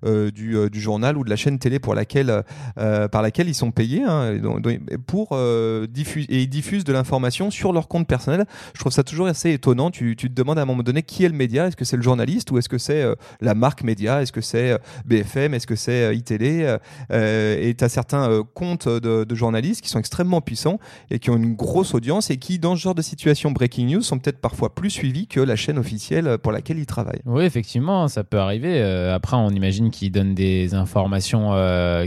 euh, 0.06 0.32
du, 0.32 0.56
euh, 0.56 0.70
journal 0.74 1.18
ou 1.18 1.24
de 1.24 1.30
la 1.30 1.36
chaîne 1.36 1.60
télé 1.60 1.80
pour 1.80 1.96
laquelle, 1.96 2.44
euh, 2.78 3.08
par 3.08 3.22
laquelle 3.22 3.48
ils 3.48 3.56
sont 3.56 3.72
payés 3.72 4.04
hein, 4.04 4.34
et 4.34 4.98
euh, 5.32 5.88
et 6.30 6.48
diffusent 6.52 6.84
de 6.84 6.94
l'information 6.94 7.50
sur 7.50 7.74
leur 7.74 7.88
compte 7.88 8.06
personnel. 8.06 8.46
Je 8.76 8.80
trouve 8.80 8.92
ça 8.92 9.04
toujours 9.04 9.26
assez 9.26 9.52
étonnant. 9.52 9.90
Tu, 9.90 10.16
te 10.16 10.28
demandes 10.28 10.60
à 10.60 10.62
un 10.62 10.66
moment 10.66 10.84
donné 10.84 11.02
qui 11.02 11.24
est 11.24 11.30
le 11.30 11.36
média? 11.36 11.66
Est-ce 11.66 11.76
que 11.76 11.86
c'est 11.86 11.98
le 11.98 12.04
journaliste 12.04 12.52
ou 12.52 12.60
est-ce 12.60 12.70
que 12.70 12.78
c'est 12.78 13.02
euh, 13.02 13.16
la 13.40 13.56
marque 13.56 13.84
média? 13.84 14.22
Est-ce 14.22 14.32
que 14.32 14.42
c'est 14.42 14.72
euh, 14.72 14.78
BFM 15.06 15.54
Est-ce 15.54 15.68
que 15.68 15.76
c'est 15.76 16.04
euh, 16.04 16.78
euh, 17.12 17.58
Et 17.62 17.74
tu 17.74 17.84
as 17.84 17.90
certains 17.90 18.44
comptes 18.54 18.88
de, 18.88 19.36
journalistes 19.36 19.82
qui 19.82 19.90
sont 19.90 20.00
extrêmement 20.00 20.42
puissants 20.42 20.78
et 21.10 21.20
qui 21.20 21.30
ont 21.30 21.38
une 21.38 21.56
grosse 21.56 21.94
audience 21.94 22.30
et 22.30 22.38
qui, 22.38 22.60
dans 22.60 22.76
ce 22.76 22.82
genre 22.82 22.96
de 22.96 23.02
situation 23.02 23.52
breaking 23.52 23.88
news, 23.88 24.02
sont 24.02 24.20
peut-être 24.20 24.40
parfois 24.40 24.76
plus 24.76 24.90
suivis 24.90 25.26
que 25.26 25.40
la 25.40 25.56
chaîne 25.56 25.78
officielle 25.78 26.38
pour 26.38 26.52
laquelle 26.52 26.78
ils 26.78 26.86
travaillent. 26.86 27.22
Oui, 27.26 27.46
effectivement, 27.46 28.08
ça 28.08 28.24
peut 28.24 28.40
arriver. 28.40 28.82
Après, 28.82 29.38
on 29.38 29.50
imagine 29.50 29.90
qu'ils 29.90 30.12
donnent 30.12 30.36
des 30.36 30.74
informations, 30.74 31.52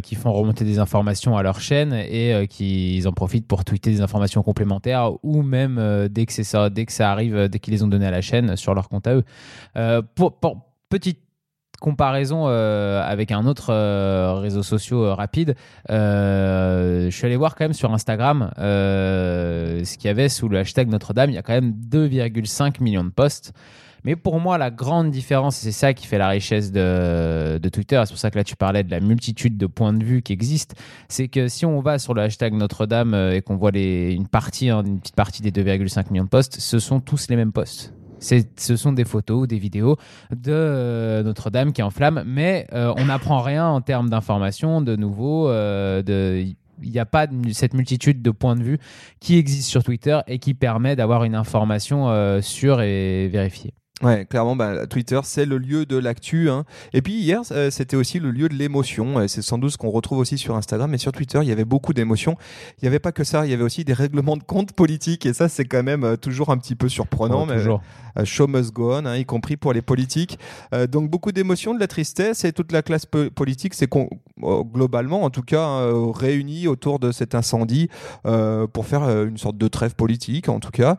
qu'ils 0.02 0.18
font 0.18 0.32
remonter 0.32 0.64
des 0.64 0.78
informations 0.78 1.36
à 1.36 1.42
leur 1.42 1.60
chaîne 1.60 1.94
et 1.94 2.46
qu'ils 2.48 3.08
en 3.08 3.12
profitent 3.12 3.46
pour 3.46 3.64
tweeter 3.64 3.90
des 3.90 4.00
informations 4.02 4.33
complémentaires 4.42 5.12
ou 5.22 5.42
même 5.42 5.78
euh, 5.78 6.08
dès 6.08 6.26
que 6.26 6.32
c'est 6.32 6.44
ça, 6.44 6.70
dès 6.70 6.86
que 6.86 6.92
ça 6.92 7.10
arrive, 7.10 7.36
euh, 7.36 7.48
dès 7.48 7.58
qu'ils 7.58 7.74
les 7.74 7.82
ont 7.82 7.88
données 7.88 8.06
à 8.06 8.10
la 8.10 8.20
chaîne 8.20 8.56
sur 8.56 8.74
leur 8.74 8.88
compte 8.88 9.06
à 9.06 9.14
eux. 9.14 9.24
Euh, 9.76 10.02
pour, 10.14 10.38
petite 10.88 11.20
comparaison 11.80 12.46
avec 12.46 13.30
un 13.30 13.46
autre 13.46 13.70
réseau 14.40 14.62
social 14.62 15.00
rapide, 15.08 15.54
je 15.88 17.08
suis 17.10 17.26
allé 17.26 17.36
voir 17.36 17.56
quand 17.56 17.64
même 17.64 17.74
sur 17.74 17.92
Instagram 17.92 18.50
ce 18.56 19.96
qu'il 19.98 20.06
y 20.06 20.08
avait 20.08 20.30
sous 20.30 20.48
le 20.48 20.60
hashtag 20.60 20.88
Notre-Dame. 20.88 21.30
Il 21.30 21.34
y 21.34 21.38
a 21.38 21.42
quand 21.42 21.52
même 21.52 21.74
2,5 21.90 22.82
millions 22.82 23.04
de 23.04 23.10
posts. 23.10 23.52
Mais 24.04 24.16
pour 24.16 24.38
moi, 24.38 24.58
la 24.58 24.70
grande 24.70 25.10
différence, 25.10 25.56
c'est 25.56 25.72
ça 25.72 25.94
qui 25.94 26.06
fait 26.06 26.18
la 26.18 26.28
richesse 26.28 26.70
de, 26.70 27.58
Twitter, 27.72 28.00
c'est 28.04 28.12
pour 28.12 28.18
ça 28.18 28.30
que 28.30 28.36
là 28.36 28.44
tu 28.44 28.54
parlais 28.54 28.82
de 28.84 28.90
la 28.90 29.00
multitude 29.00 29.56
de 29.56 29.66
points 29.66 29.94
de 29.94 30.04
vue 30.04 30.20
qui 30.20 30.32
existent, 30.34 30.76
c'est 31.08 31.28
que 31.28 31.48
si 31.48 31.64
on 31.64 31.80
va 31.80 31.98
sur 31.98 32.12
le 32.12 32.22
hashtag 32.22 32.52
Notre-Dame 32.52 33.14
euh, 33.14 33.34
et 33.34 33.42
qu'on 33.42 33.56
voit 33.56 33.70
une 33.74 34.28
partie, 34.28 34.68
hein, 34.68 34.82
une 34.84 35.00
petite 35.00 35.16
partie 35.16 35.42
des 35.42 35.50
2,5 35.50 36.12
millions 36.12 36.24
de 36.24 36.28
posts, 36.28 36.60
ce 36.60 36.78
sont 36.78 37.00
tous 37.00 37.28
les 37.30 37.36
mêmes 37.36 37.52
posts. 37.52 37.94
Ce 38.20 38.76
sont 38.76 38.92
des 38.92 39.04
photos 39.04 39.42
ou 39.42 39.46
des 39.46 39.58
vidéos 39.58 39.96
de 40.30 40.52
euh, 40.52 41.22
Notre-Dame 41.22 41.72
qui 41.72 41.80
est 41.80 41.84
en 41.84 41.90
flamme, 41.90 42.22
mais 42.26 42.66
euh, 42.72 42.92
on 42.96 43.06
n'apprend 43.06 43.42
rien 43.42 43.66
en 43.66 43.80
termes 43.80 44.08
d'information, 44.08 44.80
de 44.80 44.96
nouveau, 44.96 45.50
il 45.50 46.90
n'y 46.90 46.98
a 46.98 47.06
pas 47.06 47.26
cette 47.52 47.74
multitude 47.74 48.22
de 48.22 48.30
points 48.30 48.56
de 48.56 48.62
vue 48.62 48.78
qui 49.20 49.36
existe 49.36 49.68
sur 49.68 49.82
Twitter 49.82 50.20
et 50.26 50.38
qui 50.38 50.54
permet 50.54 50.96
d'avoir 50.96 51.24
une 51.24 51.34
information 51.34 52.40
sûre 52.40 52.80
et 52.80 53.28
vérifiée. 53.28 53.74
Ouais, 54.02 54.26
clairement, 54.28 54.56
bah, 54.56 54.88
Twitter, 54.88 55.20
c'est 55.22 55.46
le 55.46 55.56
lieu 55.56 55.86
de 55.86 55.96
l'actu. 55.96 56.50
hein. 56.50 56.64
Et 56.92 57.00
puis 57.00 57.12
hier, 57.14 57.42
euh, 57.52 57.70
c'était 57.70 57.94
aussi 57.94 58.18
le 58.18 58.32
lieu 58.32 58.48
de 58.48 58.54
l'émotion. 58.54 59.20
Euh, 59.20 59.28
C'est 59.28 59.40
sans 59.40 59.56
doute 59.56 59.70
ce 59.70 59.78
qu'on 59.78 59.90
retrouve 59.90 60.18
aussi 60.18 60.36
sur 60.36 60.56
Instagram, 60.56 60.90
mais 60.90 60.98
sur 60.98 61.12
Twitter, 61.12 61.38
il 61.42 61.48
y 61.48 61.52
avait 61.52 61.64
beaucoup 61.64 61.92
d'émotions. 61.94 62.36
Il 62.72 62.84
n'y 62.84 62.88
avait 62.88 62.98
pas 62.98 63.12
que 63.12 63.22
ça, 63.22 63.46
il 63.46 63.52
y 63.52 63.54
avait 63.54 63.62
aussi 63.62 63.84
des 63.84 63.92
règlements 63.92 64.36
de 64.36 64.42
compte 64.42 64.72
politiques, 64.72 65.26
et 65.26 65.32
ça, 65.32 65.48
c'est 65.48 65.64
quand 65.64 65.84
même 65.84 66.02
euh, 66.02 66.16
toujours 66.16 66.50
un 66.50 66.58
petit 66.58 66.74
peu 66.74 66.88
surprenant. 66.88 67.42
Oh, 67.44 67.46
mais, 67.46 67.56
toujours. 67.58 67.82
euh, 68.18 68.24
show 68.24 68.48
must 68.48 68.72
go 68.72 68.94
on, 68.94 69.06
hein, 69.06 69.16
y 69.16 69.24
compris 69.24 69.56
pour 69.56 69.72
les 69.72 69.80
politiques. 69.82 70.38
Donc 70.90 71.08
beaucoup 71.08 71.30
d'émotions, 71.30 71.72
de 71.72 71.78
la 71.80 71.86
tristesse, 71.86 72.44
et 72.44 72.52
toute 72.52 72.72
la 72.72 72.82
classe 72.82 73.06
po- 73.06 73.30
politique 73.30 73.74
s'est 73.74 73.88
globalement, 74.40 75.22
en 75.22 75.30
tout 75.30 75.42
cas, 75.42 75.80
réunie 76.12 76.66
autour 76.66 76.98
de 76.98 77.12
cet 77.12 77.34
incendie 77.34 77.88
pour 78.24 78.86
faire 78.86 79.02
une 79.24 79.36
sorte 79.38 79.56
de 79.56 79.68
trêve 79.68 79.94
politique, 79.94 80.48
en 80.48 80.58
tout 80.60 80.70
cas. 80.72 80.96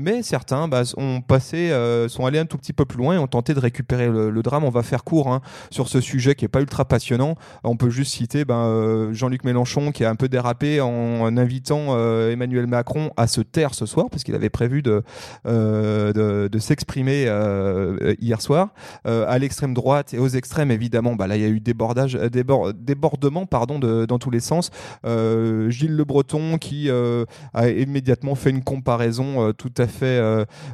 Mais 0.00 0.22
certains 0.22 0.68
bah, 0.68 0.82
ont 0.96 1.20
passé, 1.20 1.70
sont 2.08 2.26
allés 2.30 2.38
un 2.38 2.46
tout 2.46 2.58
petit 2.58 2.72
peu 2.72 2.84
plus 2.84 2.98
loin 2.98 3.14
et 3.14 3.18
ont 3.18 3.26
tenté 3.26 3.54
de 3.54 3.60
récupérer 3.60 4.08
le, 4.08 4.42
drame. 4.42 4.64
On 4.64 4.70
va 4.70 4.82
faire 4.82 5.04
court 5.04 5.28
hein, 5.32 5.42
sur 5.70 5.88
ce 5.88 6.00
sujet 6.00 6.34
qui 6.34 6.44
est 6.44 6.48
pas 6.48 6.60
ultra 6.60 6.84
passionnant. 6.84 7.34
On 7.64 7.76
peut 7.76 7.90
juste 7.90 8.12
citer 8.12 8.44
ben, 8.44 8.64
euh, 8.64 9.12
Jean-Luc 9.12 9.44
Mélenchon 9.44 9.92
qui 9.92 10.04
a 10.04 10.10
un 10.10 10.14
peu 10.14 10.28
dérapé 10.28 10.80
en, 10.80 11.36
invitant 11.36 11.88
euh, 11.90 12.32
Emmanuel 12.32 12.66
Macron 12.66 13.10
à 13.16 13.26
se 13.26 13.40
taire 13.40 13.74
ce 13.74 13.86
soir 13.86 14.06
parce 14.10 14.24
qu'il 14.24 14.34
avait 14.34 14.50
prévu 14.50 14.82
de, 14.82 15.02
euh, 15.46 16.48
de, 16.48 16.58
s'exprimer 16.58 17.24
hier 18.20 18.40
soir. 18.40 18.68
À 19.04 19.38
l'extrême 19.38 19.74
droite 19.74 20.14
et 20.14 20.18
aux 20.18 20.28
extrêmes, 20.28 20.70
évidemment, 20.70 21.14
bah, 21.14 21.26
là 21.26 21.36
il 21.36 21.42
y 21.42 21.44
a 21.44 21.48
eu 21.48 21.60
débordage, 21.60 22.14
débord, 22.14 22.72
débordement 22.74 23.46
pardon, 23.46 23.78
de, 23.78 24.04
dans 24.04 24.18
tous 24.18 24.30
les 24.30 24.40
sens. 24.40 24.70
Gilles 25.04 25.96
Le 25.96 26.04
Breton 26.04 26.58
qui 26.58 26.90
a 26.90 27.68
immédiatement 27.68 28.34
fait 28.34 28.50
une 28.50 28.62
comparaison 28.62 29.52
tout 29.52 29.72
à 29.78 29.86
fait 29.86 30.20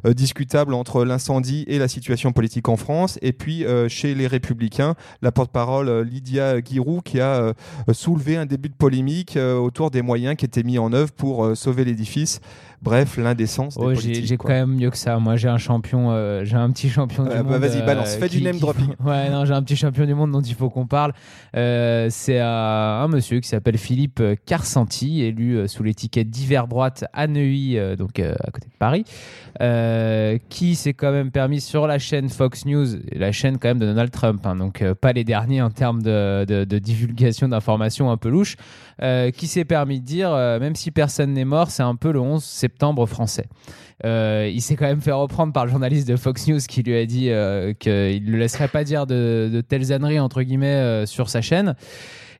discutable 0.05 0.75
entre 0.75 1.05
l'incendie 1.05 1.46
et 1.67 1.79
la 1.79 1.89
situation 1.89 2.33
politique 2.33 2.69
en 2.69 2.77
France. 2.77 3.19
Et 3.23 3.33
puis 3.33 3.65
euh, 3.65 3.89
chez 3.89 4.15
les 4.15 4.27
Républicains, 4.27 4.95
la 5.23 5.33
porte-parole 5.33 5.89
euh, 5.89 6.05
Lydia 6.05 6.61
Guirou 6.61 7.01
qui 7.01 7.21
a 7.21 7.37
euh, 7.37 7.53
soulevé 7.93 8.37
un 8.37 8.47
début 8.47 8.69
de 8.69 8.75
polémique 8.75 9.37
autour 9.37 9.91
des 9.91 10.03
moyens 10.03 10.37
qui 10.37 10.45
étaient 10.45 10.63
mis 10.63 10.79
en 10.79 10.93
œuvre 10.93 11.13
pour 11.13 11.57
sauver 11.57 11.85
l'édifice. 11.85 12.41
Bref, 12.83 13.17
l'indécence 13.17 13.77
Oh, 13.79 13.91
j'ai 13.91 13.95
politiques. 13.95 14.27
j'ai 14.27 14.37
quoi. 14.37 14.51
quand 14.51 14.57
même 14.57 14.75
mieux 14.77 14.91
que 14.91 14.97
ça. 14.97 15.19
Moi, 15.19 15.37
j'ai 15.37 15.49
un 15.49 15.59
champion, 15.59 16.11
euh, 16.13 16.45
j'ai 16.45 16.57
un 16.57 16.71
petit 16.71 16.89
champion 16.89 17.25
du 17.25 17.31
Euh, 17.31 17.43
bah, 17.43 17.59
monde. 17.59 17.61
vas-y, 17.61 17.83
balance, 17.85 18.15
fais 18.17 18.29
du 18.29 18.43
name 18.43 18.55
qui- 18.55 18.61
dropping. 18.61 18.91
Ouais, 19.05 19.31
non, 19.31 19.45
j'ai 19.45 19.55
un 19.55 19.63
petit 19.63 19.77
champion 19.77 20.05
du 20.07 20.15
monde 20.15 20.31
dont 20.33 20.41
il 20.43 20.55
faut 20.55 20.71
qu'on 20.71 20.87
parle. 20.87 21.13
Euh, 21.57 22.09
c'est 22.11 22.41
euh, 22.41 22.45
un 23.03 23.09
monsieur 23.09 23.41
qui 23.41 23.49
s'appelle 23.49 23.79
Philippe 23.79 24.23
Carsanti, 24.47 25.23
élu 25.23 25.57
euh, 25.57 25.67
sous 25.69 25.83
l'étiquette 25.83 26.31
d'hiver 26.31 26.69
droite 26.69 27.05
à 27.13 27.27
Neuilly, 27.27 27.79
euh, 27.79 27.97
donc 27.97 28.21
euh, 28.21 28.35
à 28.47 28.51
côté 28.51 28.67
de 28.69 28.77
Paris, 28.79 29.05
euh, 29.63 30.39
qui 30.49 30.75
s'est 30.75 30.95
quand 30.95 31.13
même 31.13 31.31
permis 31.31 31.61
sur 31.61 31.87
la 31.87 31.99
chaîne 31.99 32.29
Fox 32.29 32.67
News, 32.67 32.87
la 33.13 33.33
chaîne 33.33 33.59
quand 33.59 33.69
même 33.69 33.79
de 33.79 33.87
Donald 33.87 34.11
Trump, 34.11 34.45
hein, 34.47 34.57
donc 34.57 34.83
euh, 34.83 34.95
pas 34.95 35.13
les 35.13 35.25
derniers 35.25 35.63
en 35.63 35.71
termes 35.71 36.03
de, 36.03 36.45
de- 36.45 36.65
de 36.65 36.79
divulgation 36.79 37.49
d'informations 37.49 38.11
un 38.11 38.17
peu 38.17 38.29
louches, 38.29 38.57
euh, 39.03 39.31
qui 39.31 39.47
s'est 39.47 39.65
permis 39.65 40.01
de 40.01 40.05
dire, 40.05 40.31
euh, 40.33 40.59
même 40.61 40.75
si 40.75 40.91
personne 40.91 41.33
n'est 41.33 41.45
mort, 41.45 41.71
c'est 41.71 41.83
un 41.83 41.97
peu 41.97 42.13
le 42.13 42.21
11 42.21 42.45
septembre 42.67 43.07
français. 43.07 43.47
Euh, 44.05 44.51
il 44.53 44.61
s'est 44.61 44.77
quand 44.77 44.87
même 44.87 45.01
fait 45.01 45.13
reprendre 45.13 45.53
par 45.53 45.65
le 45.65 45.71
journaliste 45.71 46.09
de 46.09 46.17
Fox 46.17 46.49
News 46.49 46.59
qui 46.69 46.83
lui 46.83 46.97
a 46.97 47.07
dit 47.07 47.31
euh, 47.31 47.73
qu'il 47.73 48.25
ne 48.25 48.31
le 48.31 48.39
laisserait 48.39 48.69
pas 48.69 48.85
dire 48.85 49.07
de, 49.07 49.63
telles 49.67 49.93
âneries 49.93 50.21
entre 50.21 50.43
guillemets 50.43 50.67
euh, 50.67 51.07
sur 51.07 51.31
sa 51.31 51.41
chaîne. 51.41 51.75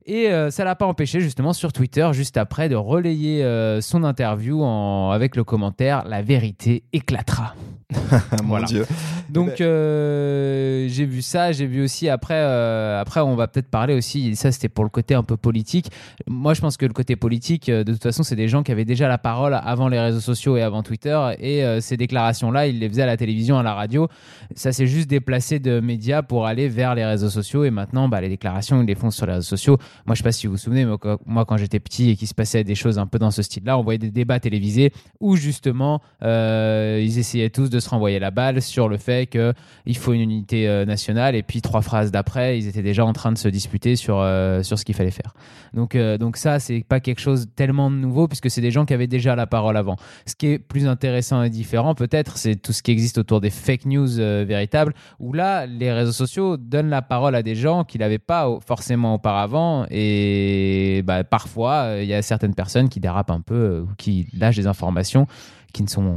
Et 0.09 0.29
ça 0.51 0.63
l'a 0.63 0.77
pas 0.77 0.87
empêché 0.87 1.19
justement 1.19 1.53
sur 1.53 1.73
Twitter 1.73 2.09
juste 2.13 2.37
après 2.37 2.69
de 2.69 2.77
relayer 2.77 3.45
son 3.81 4.05
interview 4.05 4.65
avec 4.65 5.35
le 5.35 5.43
commentaire 5.43 6.05
La 6.07 6.23
vérité 6.23 6.85
éclatera. 6.93 7.57
Mon 8.43 8.49
Voilà. 8.49 8.67
Dieu. 8.67 8.85
Donc 9.29 9.61
euh, 9.61 10.89
j'ai 10.89 11.05
vu 11.05 11.23
ça, 11.23 11.53
j'ai 11.53 11.67
vu 11.67 11.83
aussi 11.83 12.09
après 12.09 12.35
euh, 12.35 13.01
après 13.01 13.21
on 13.21 13.35
va 13.37 13.47
peut-être 13.49 13.69
parler 13.69 13.95
aussi 13.95 14.35
ça 14.35 14.51
c'était 14.51 14.69
pour 14.69 14.83
le 14.83 14.91
côté 14.91 15.15
un 15.15 15.23
peu 15.23 15.37
politique. 15.37 15.91
Moi 16.27 16.55
je 16.55 16.61
pense 16.61 16.77
que 16.77 16.87
le 16.87 16.93
côté 16.93 17.15
politique 17.15 17.69
euh, 17.69 17.85
de 17.85 17.93
toute 17.93 18.03
façon 18.03 18.23
c'est 18.25 18.35
des 18.35 18.49
gens 18.49 18.63
qui 18.65 18.73
avaient 18.73 18.85
déjà 18.85 19.09
la 19.09 19.19
parole 19.19 19.55
avant 19.55 19.89
les 19.89 20.01
réseaux 20.01 20.21
sociaux 20.21 20.57
et 20.57 20.63
avant 20.63 20.83
Twitter 20.83 21.19
et 21.39 21.65
euh, 21.65 21.81
ces 21.81 21.97
déclarations 21.97 22.51
là 22.51 22.67
ils 22.67 22.79
les 22.79 22.89
faisaient 22.89 23.03
à 23.03 23.07
la 23.07 23.17
télévision 23.17 23.59
à 23.59 23.63
la 23.63 23.75
radio. 23.75 24.09
Ça 24.55 24.73
s'est 24.73 24.87
juste 24.87 25.09
déplacé 25.09 25.61
de 25.61 25.79
médias 25.79 26.23
pour 26.23 26.47
aller 26.47 26.69
vers 26.69 26.95
les 26.95 27.05
réseaux 27.05 27.31
sociaux 27.31 27.65
et 27.65 27.71
maintenant 27.71 28.09
bah, 28.09 28.21
les 28.21 28.29
déclarations 28.29 28.81
ils 28.83 28.87
les 28.87 28.97
font 28.97 29.11
sur 29.11 29.27
les 29.27 29.35
réseaux 29.35 29.43
sociaux. 29.43 29.79
Moi 30.07 30.15
je 30.15 30.19
sais 30.19 30.25
pas 30.25 30.33
si 30.33 30.47
vous 30.49 30.55
vous 30.55 30.59
souvenez 30.59 30.85
mais 30.85 30.97
moi 31.27 31.45
quand 31.45 31.57
j'étais 31.57 31.81
petit 31.81 32.11
et 32.11 32.17
qu'il 32.17 32.27
se 32.27 32.35
passait 32.35 32.65
des 32.65 32.75
choses 32.75 32.99
un 32.99 33.07
peu 33.07 33.19
dans 33.19 33.31
ce 33.31 33.43
style-là, 33.43 33.79
on 33.79 33.83
voyait 33.83 33.99
des 33.99 34.11
débats 34.11 34.41
télévisés 34.41 34.93
où 35.21 35.37
justement 35.37 36.01
ils 36.23 37.19
essayaient 37.19 37.51
tous 37.51 37.71
de 37.71 37.76
se 37.81 37.89
renvoyer 37.89 38.19
la 38.19 38.31
balle 38.31 38.63
sur 38.63 38.89
le 38.89 38.97
fait 38.97 39.27
que 39.27 39.53
il 39.85 39.97
faut 39.97 40.13
une 40.13 40.21
unité 40.21 40.69
euh, 40.69 40.85
nationale 40.85 41.35
et 41.35 41.43
puis 41.43 41.63
trois 41.63 41.83
phrases 41.83 42.11
d'après 42.11 42.59
ils 42.59 42.69
étaient 42.69 42.83
déjà 42.83 43.05
en 43.05 43.13
train 43.13 43.33
de 43.33 43.39
se 43.39 43.49
disputer 43.49 43.97
sur 43.97 44.19
euh, 44.21 44.63
sur 44.63 44.79
ce 44.79 44.85
qu'il 44.85 44.95
fallait 44.95 45.11
faire. 45.11 45.35
Donc 45.75 45.95
euh, 45.95 46.19
donc 46.19 46.37
ça 46.37 46.59
c'est 46.59 46.85
pas 46.87 47.01
quelque 47.01 47.21
chose 47.21 47.47
tellement 47.57 47.91
de 47.91 47.97
nouveau 47.97 48.29
puisque 48.29 48.51
c'est 48.51 48.61
des 48.61 48.71
gens 48.71 48.85
qui 48.85 48.95
avaient 48.95 49.07
déjà 49.07 49.37
la 49.37 49.47
parole 49.47 49.77
avant. 49.77 49.97
Ce 50.27 50.35
qui 50.35 50.49
est 50.49 50.59
plus 50.59 50.87
intéressant 50.87 51.43
et 51.43 51.51
différent 51.51 51.95
peut-être 51.95 52.39
c'est 52.39 52.57
tout 52.57 52.73
ce 52.73 52.83
qui 52.83 52.91
existe 52.91 53.19
autour 53.19 53.41
des 53.41 53.51
fake 53.51 53.87
news 53.87 54.19
euh, 54.19 54.45
véritables 54.47 54.95
où 55.19 55.33
là 55.33 55.67
les 55.67 55.93
réseaux 55.93 56.13
sociaux 56.13 56.57
donnent 56.57 56.91
la 56.91 57.03
parole 57.03 57.35
à 57.35 57.43
des 57.43 57.55
gens 57.55 57.85
qui 57.85 57.99
l'avaient 57.99 58.19
pas 58.19 58.49
forcément 58.67 59.15
auparavant 59.15 59.87
et 59.91 61.03
bah, 61.05 61.25
parfois 61.25 61.97
il 62.01 62.07
y 62.07 62.15
a 62.15 62.23
certaines 62.23 62.55
personnes 62.55 62.89
qui 62.89 63.01
dérapent 63.01 63.31
un 63.31 63.41
peu 63.41 63.81
ou 63.81 63.95
qui 63.97 64.29
lâchent 64.33 64.57
des 64.57 64.67
informations 64.67 65.27
qui 65.77 65.83
ne 65.83 65.89
sont 65.89 66.17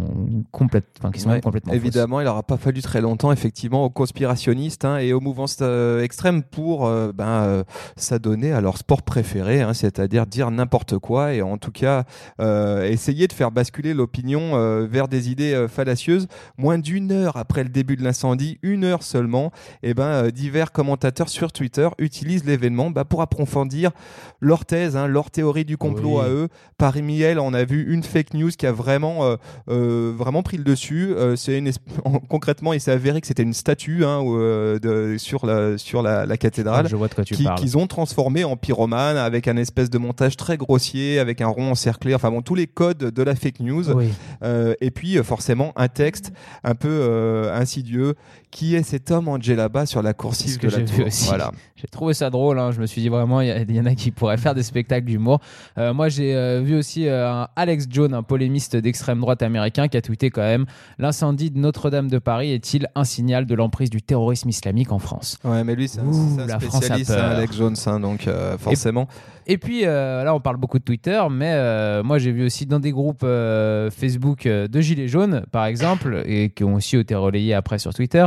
complètes 0.52 0.86
enfin, 1.00 1.12
qui 1.12 1.20
sont 1.20 1.30
Ouais, 1.32 1.42
complètement 1.42 1.74
fausses. 1.74 1.82
Évidemment, 1.82 2.22
il 2.22 2.24
n'aura 2.24 2.44
pas 2.44 2.56
fallu 2.56 2.82
très 2.82 3.02
longtemps, 3.02 3.34
effectivement, 3.34 3.84
aux 3.84 3.90
conspirationnistes 3.90 4.86
hein, 4.86 5.00
et 5.00 5.12
aux 5.12 5.20
mouvances 5.20 5.58
euh, 5.62 6.02
extrêmes 6.02 6.44
pour 6.44 6.88
euh, 6.88 7.12
ben, 7.14 7.28
euh, 7.44 7.64
s'adonner 7.98 8.54
à 8.54 8.62
leur 8.62 8.78
sport 8.78 9.02
préféré, 9.02 9.62
hein, 9.62 9.74
c'est-à-dire 9.74 10.26
dire 10.28 10.50
n'importe 10.50 10.98
quoi 10.98 11.34
et 11.34 11.42
en 11.42 11.58
tout 11.58 11.72
cas 11.74 12.06
euh, 12.40 12.86
essayer 12.86 13.28
de 13.28 13.34
faire 13.34 13.52
basculer 13.52 13.94
l'opinion 13.94 14.52
euh, 14.56 14.88
vers 14.90 15.10
des 15.10 15.30
idées 15.30 15.54
euh, 15.54 15.68
fallacieuses. 15.68 16.28
Moins 16.58 16.78
d'une 16.78 17.12
heure 17.12 17.36
après 17.36 17.64
le 17.64 17.70
début 17.70 17.98
de 17.98 18.04
l'incendie, 18.04 18.60
une 18.64 18.86
heure 18.86 19.04
seulement, 19.04 19.52
et 19.84 19.94
ben, 19.94 20.06
euh, 20.06 20.32
divers 20.32 20.72
commentateurs 20.72 21.28
sur 21.28 21.52
Twitter 21.52 21.90
utilisent 21.98 22.46
l'événement 22.46 22.92
bah, 22.92 23.04
pour 23.04 23.22
approfondir 23.22 23.92
leur 24.40 24.64
thèse, 24.64 24.96
hein, 24.96 25.08
leur 25.08 25.32
théorie 25.32 25.66
du 25.66 25.76
complot 25.76 26.20
Oui. 26.20 26.26
à 26.26 26.30
eux. 26.30 26.48
Parmi 26.78 27.20
elles, 27.22 27.40
on 27.42 27.54
a 27.54 27.66
vu 27.66 27.92
une 27.94 28.04
fake 28.04 28.34
news 28.36 28.52
qui 28.58 28.66
a 28.66 28.72
vraiment 28.72 29.36
vraiment 29.68 30.44
pris 30.44 30.58
le 30.58 30.64
dessus. 30.64 31.14
Euh, 31.16 31.36
c'est 31.36 31.58
une 31.58 31.72
concrètement, 32.30 32.74
il 32.74 32.82
s'est 32.82 32.92
avéré 32.92 33.22
que 33.22 33.28
c'était 33.28 33.44
une 33.44 33.54
statue 33.54 34.04
hein, 34.06 34.20
où, 34.20 34.38
euh, 34.38 34.80
de, 34.80 35.18
sur 35.18 35.46
la 35.46 35.78
sur 35.78 36.02
la, 36.02 36.26
la 36.26 36.38
cathédrale 36.38 36.88
Je 36.88 36.96
vois 36.96 37.08
de 37.08 37.14
quoi 37.14 37.24
tu 37.24 37.36
qui- 37.36 37.44
parles. 37.44 37.60
qu'ils 37.60 37.78
ont 37.78 37.88
transformé 37.88 38.44
en 38.44 38.58
pyromane 38.58 39.18
avec 39.18 39.48
un 39.48 39.58
espèce 39.58 39.90
de 39.90 39.98
montage 39.98 40.38
très 40.38 40.58
grossier, 40.58 41.20
avec 41.20 41.42
un 41.42 41.48
rond 41.48 41.72
encerclé. 41.72 42.16
Enfin 42.16 42.32
bon, 42.32 42.42
tous 42.42 42.56
les 42.56 42.68
codes 42.68 42.98
de 42.98 43.24
la 43.24 43.36
fake 43.36 43.60
news. 43.60 43.90
Oui. 43.92 44.10
Euh, 44.44 44.74
et 44.82 44.92
puis 44.92 45.18
euh, 45.18 45.24
forcément 45.24 45.74
un 45.76 45.88
texte 45.88 46.32
un 46.64 46.76
peu 46.76 46.90
euh, 46.90 47.54
insidieux 47.56 48.16
qui 48.52 48.76
est 48.76 48.84
cet 48.84 49.12
homme 49.12 49.28
Angela 49.28 49.70
Bas 49.70 49.86
sur 49.86 50.02
la 50.02 50.14
coursive 50.14 50.58
que 50.58 50.68
de 50.68 50.72
la 50.72 50.78
j'ai 50.80 50.84
vu 50.86 50.98
tour. 50.98 51.08
aussi. 51.08 51.28
Voilà. 51.28 51.52
J'ai 51.82 51.88
trouvé 51.88 52.14
ça 52.14 52.30
drôle. 52.30 52.60
hein. 52.60 52.72
Je 52.74 52.82
me 52.82 52.86
suis 52.86 53.00
dit 53.02 53.08
vraiment, 53.08 53.40
il 53.40 53.48
y, 53.72 53.80
en 53.80 53.86
a 53.86 53.96
qui 53.96 54.12
pourraient 54.12 54.36
faire 54.36 54.54
des 54.54 54.64
spectacles 54.64 55.06
d'humour. 55.06 55.40
Euh, 55.78 55.94
moi, 55.94 56.10
j'ai 56.10 56.36
euh, 56.36 56.60
vu 56.62 56.76
aussi 56.76 57.08
euh, 57.08 57.32
un 57.32 57.48
Alex 57.56 57.86
Jones, 57.90 58.14
un 58.14 58.22
polémiste 58.22 58.76
d'extrême 58.76 59.22
droite 59.22 59.42
américain, 59.44 59.88
qui 59.88 59.96
a 59.96 60.02
tweeté 60.02 60.30
quand 60.30 60.42
même 60.42 60.66
L'incendie 60.98 61.52
de 61.52 61.58
Notre-Dame 61.58 62.10
de 62.10 62.18
Paris 62.20 62.52
est-il 62.52 62.88
un 62.96 63.06
signal 63.06 63.46
de 63.46 63.56
l'emprise 63.56 63.90
du 63.90 64.02
terrorisme 64.02 64.50
islamique 64.50 64.92
en 64.92 65.00
France? 65.00 65.38
Ouais, 65.46 65.64
mais 65.64 65.74
lui, 65.76 65.88
c'est 65.88 66.02
un, 66.02 66.06
Ouh, 66.08 66.40
un 66.42 66.48
la 66.48 66.60
France 66.60 66.76
a 66.76 66.78
spécialiste, 66.80 67.16
peur. 67.16 67.24
hein, 67.24 67.30
Alex 67.38 67.56
Jones, 67.56 67.76
hein, 67.86 68.00
donc 68.02 68.28
forcément. 68.58 69.04
Et 69.04 69.39
puis 69.58 69.82
euh, 69.86 70.24
là, 70.24 70.36
on 70.36 70.40
parle 70.40 70.58
beaucoup 70.58 70.78
de 70.80 70.84
Twitter, 70.84 71.20
mais 71.32 71.54
euh, 71.54 72.04
moi 72.04 72.18
j'ai 72.20 72.32
vu 72.32 72.46
aussi 72.46 72.66
dans 72.66 72.80
des 72.80 72.92
groupes 72.92 73.24
euh, 73.24 73.90
Facebook 73.90 74.46
euh, 74.46 74.68
de 74.68 74.80
Gilets 74.82 75.08
jaunes, 75.08 75.44
par 75.52 75.66
exemple, 75.66 76.22
et 76.26 76.50
qui 76.50 76.64
ont 76.64 76.76
aussi 76.76 76.98
été 76.98 77.16
relayés 77.16 77.54
après 77.54 77.80
sur 77.80 77.94
Twitter, 77.94 78.26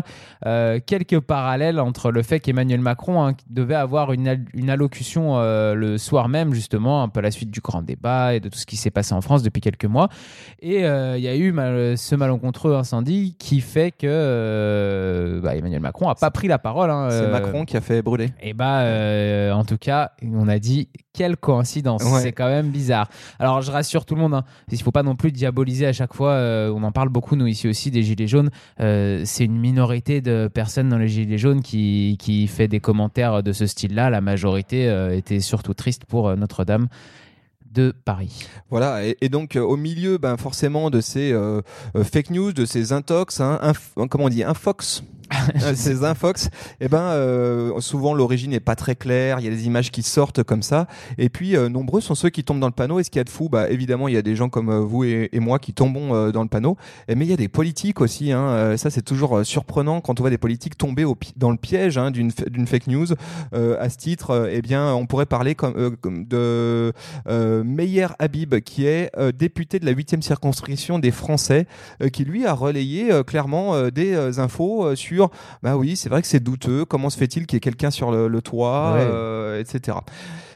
quelques 0.87 1.21
parallèles 1.21 1.79
entre 1.81 2.11
le 2.11 2.23
fait 2.23 2.41
qu'Emmanuel 2.41 2.81
Macron 2.81 3.25
hein, 3.25 3.35
devait 3.51 3.75
avoir 3.75 4.13
une, 4.13 4.27
al- 4.29 4.45
une 4.55 4.71
allocution 4.71 5.39
le 5.41 5.97
soir 5.99 6.29
même, 6.29 6.55
justement, 6.55 7.03
un 7.03 7.09
peu 7.09 7.21
à 7.21 7.23
la 7.23 7.31
suite 7.31 7.51
du 7.51 7.61
grand 7.61 7.83
débat 7.83 8.35
et 8.35 8.41
de 8.41 8.49
tout 8.49 8.59
ce 8.59 8.67
qui 8.67 8.77
s'est 8.77 8.91
passé 8.91 9.15
en 9.15 9.21
France 9.21 9.43
depuis 9.43 9.61
quelques 9.61 9.85
mois. 9.85 10.09
Et 10.61 10.81
il 10.81 11.21
y 11.23 11.29
a 11.29 11.37
eu 11.37 11.53
mal- 11.53 11.97
ce 11.97 12.15
malencontreux 12.15 12.75
incendie 12.75 13.37
qui 13.39 13.61
fait 13.61 13.93
que 13.93 15.41
bah, 15.43 15.57
Emmanuel 15.57 15.81
Macron 15.81 16.09
n'a 16.09 16.15
pas 16.15 16.31
pris 16.31 16.49
la 16.49 16.59
parole. 16.59 16.91
hein, 16.91 17.09
C'est 17.11 17.29
Macron 17.31 17.65
qui 17.65 17.77
a 17.77 17.81
fait 17.81 18.03
brûler. 18.03 18.31
et 18.43 18.53
bah, 18.55 18.81
euh, 18.81 19.53
en 19.53 19.65
tout 19.65 19.79
cas, 19.79 20.13
on 20.23 20.49
a 20.49 20.59
dit 20.59 20.89
quelle 21.13 21.37
coïncidence. 21.37 22.03
Ouais. 22.05 22.21
C'est 22.23 22.33
quand 22.33 22.49
même 22.49 22.71
bizarre. 22.71 23.09
Alors, 23.39 23.61
je 23.63 23.71
rassure 23.71 24.05
tout 24.05 24.15
le 24.15 24.21
monde. 24.21 24.35
Hein, 24.35 24.45
il 24.71 24.81
faut 24.81 24.93
pas 24.93 25.03
non 25.03 25.15
plus 25.15 25.33
diaboliser 25.33 25.87
à 25.87 25.93
chaque 25.93 26.15
fois. 26.15 26.31
euh, 26.31 26.73
on 26.75 26.83
en 26.83 26.93
parle 26.93 27.09
beaucoup 27.11 27.37
nous 27.37 27.47
ici 27.47 27.69
aussi 27.69 27.91
des 27.91 28.03
gilets 28.03 28.27
jaunes. 28.27 28.51
Euh, 28.81 29.23
c'est 29.25 29.45
une 29.45 29.59
minorité 29.59 30.21
de 30.21 30.49
personnes 30.53 30.89
dans 30.89 30.99
les 30.99 31.09
gilets 31.09 31.39
jaunes 31.39 31.63
qui 31.63 32.17
qui 32.19 32.47
fait 32.47 32.69
des 32.69 32.81
commentaires 32.81 33.43
de 33.43 33.53
ce 33.53 33.67
style-là. 33.67 34.11
La 34.11 34.21
majorité 34.21 34.89
euh, 34.89 35.17
était 35.17 35.41
surtout 35.41 35.75
triste 35.75 36.05
pour 36.07 36.35
Notre-Dame 36.37 36.89
de 37.71 37.95
Paris. 38.05 38.47
Voilà, 38.69 39.03
et, 39.07 39.17
et 39.23 39.31
donc 39.31 39.57
euh, 39.57 39.61
au 39.61 39.79
milieu, 39.79 40.19
ben, 40.19 40.37
forcément, 40.37 40.91
de 40.91 41.01
ces 41.01 41.33
euh, 41.33 41.63
fake 41.95 42.29
news, 42.29 42.53
de 42.53 42.67
ces 42.67 42.93
intox, 42.93 43.41
hein, 43.41 43.59
inf- 43.63 44.09
comment 44.09 44.25
on 44.25 44.29
dit, 44.29 44.45
infox, 44.45 45.03
ces 45.75 46.05
infox, 46.05 46.51
et 46.81 46.89
ben 46.89 46.99
euh, 46.99 47.81
souvent 47.81 48.15
l'origine 48.15 48.51
n'est 48.51 48.61
pas 48.61 48.77
très 48.77 48.95
claire, 48.95 49.39
il 49.41 49.45
y 49.45 49.49
a 49.49 49.51
des 49.51 49.67
images 49.67 49.91
qui 49.91 50.03
sortent 50.03 50.43
comme 50.43 50.63
ça, 50.63 50.87
et 51.19 51.29
puis 51.29 51.57
euh, 51.57 51.69
nombreux 51.69 52.01
sont 52.01 52.15
ceux 52.15 52.31
qui 52.31 52.45
tombent 52.45 52.61
dans 52.61 52.67
le 52.67 52.73
panneau. 52.73 53.01
Et 53.01 53.05
ce 53.05 53.11
qu'il 53.11 53.19
y 53.19 53.21
a 53.21 53.25
de 53.25 53.31
fou, 53.31 53.49
bah 53.49 53.71
évidemment 53.71 54.09
il 54.09 54.15
y 54.15 54.17
a 54.17 54.23
des 54.23 54.37
gens 54.37 54.49
comme 54.49 54.71
euh, 54.71 54.81
vous 54.81 55.05
et, 55.05 55.29
moi 55.35 55.59
qui 55.59 55.73
tombons 55.73 56.15
euh, 56.15 56.33
dans 56.33 56.43
le 56.43 56.49
panneau, 56.49 56.77
et, 57.09 57.15
mais 57.15 57.25
il 57.25 57.31
y 57.31 57.35
a 57.35 57.37
des 57.37 57.49
politiques 57.49 58.01
aussi. 58.01 58.33
Hein, 58.33 58.41
euh, 58.41 58.77
ça 58.77 58.91
c'est 58.91 59.03
toujours 59.03 59.45
surprenant 59.45 60.01
quand 60.01 60.21
on 60.21 60.23
voit 60.23 60.31
des 60.31 60.39
politiques 60.39 60.77
tomber 60.77 61.05
dans 61.37 61.51
le 61.51 61.57
piège 61.57 61.99
hein, 61.99 62.11
d'une 62.11 62.31
fake 62.67 62.87
news. 62.87 63.07
À 63.53 63.89
ce 63.91 63.97
titre, 63.97 64.49
eh 64.51 64.63
bien 64.63 64.93
on 64.95 65.07
pourrait 65.07 65.27
parler 65.27 65.55
comme, 65.55 65.97
comme 65.97 66.25
de 66.25 66.93
Meyer 67.27 68.09
Habib, 68.19 68.61
qui 68.61 68.87
est 68.87 69.11
député 69.33 69.79
de 69.79 69.87
la 69.87 69.93
8e 69.93 70.23
circonscription 70.23 70.99
des 70.99 71.11
Français, 71.11 71.67
qui 72.13 72.25
lui 72.25 72.47
a 72.47 72.53
relayé 72.53 73.11
clairement 73.27 73.89
des 73.91 74.39
infos 74.39 74.83
euh, 74.83 74.97
sur 75.23 75.31
bah 75.63 75.77
oui, 75.77 75.97
c'est 75.97 76.09
vrai 76.09 76.23
que 76.23 76.29
c'est 76.29 76.41
douteux, 76.41 76.85
comment 76.85 77.11
se 77.11 77.17
fait-il 77.19 77.47
qu'il 77.47 77.57
y 77.57 77.59
ait 77.59 77.61
quelqu'un 77.61 77.91
sur 77.91 78.11
le, 78.11 78.29
le 78.29 78.43
toit, 78.43 78.95
Ouais. 78.95 79.01
euh, 79.03 79.61
etc. 79.61 79.99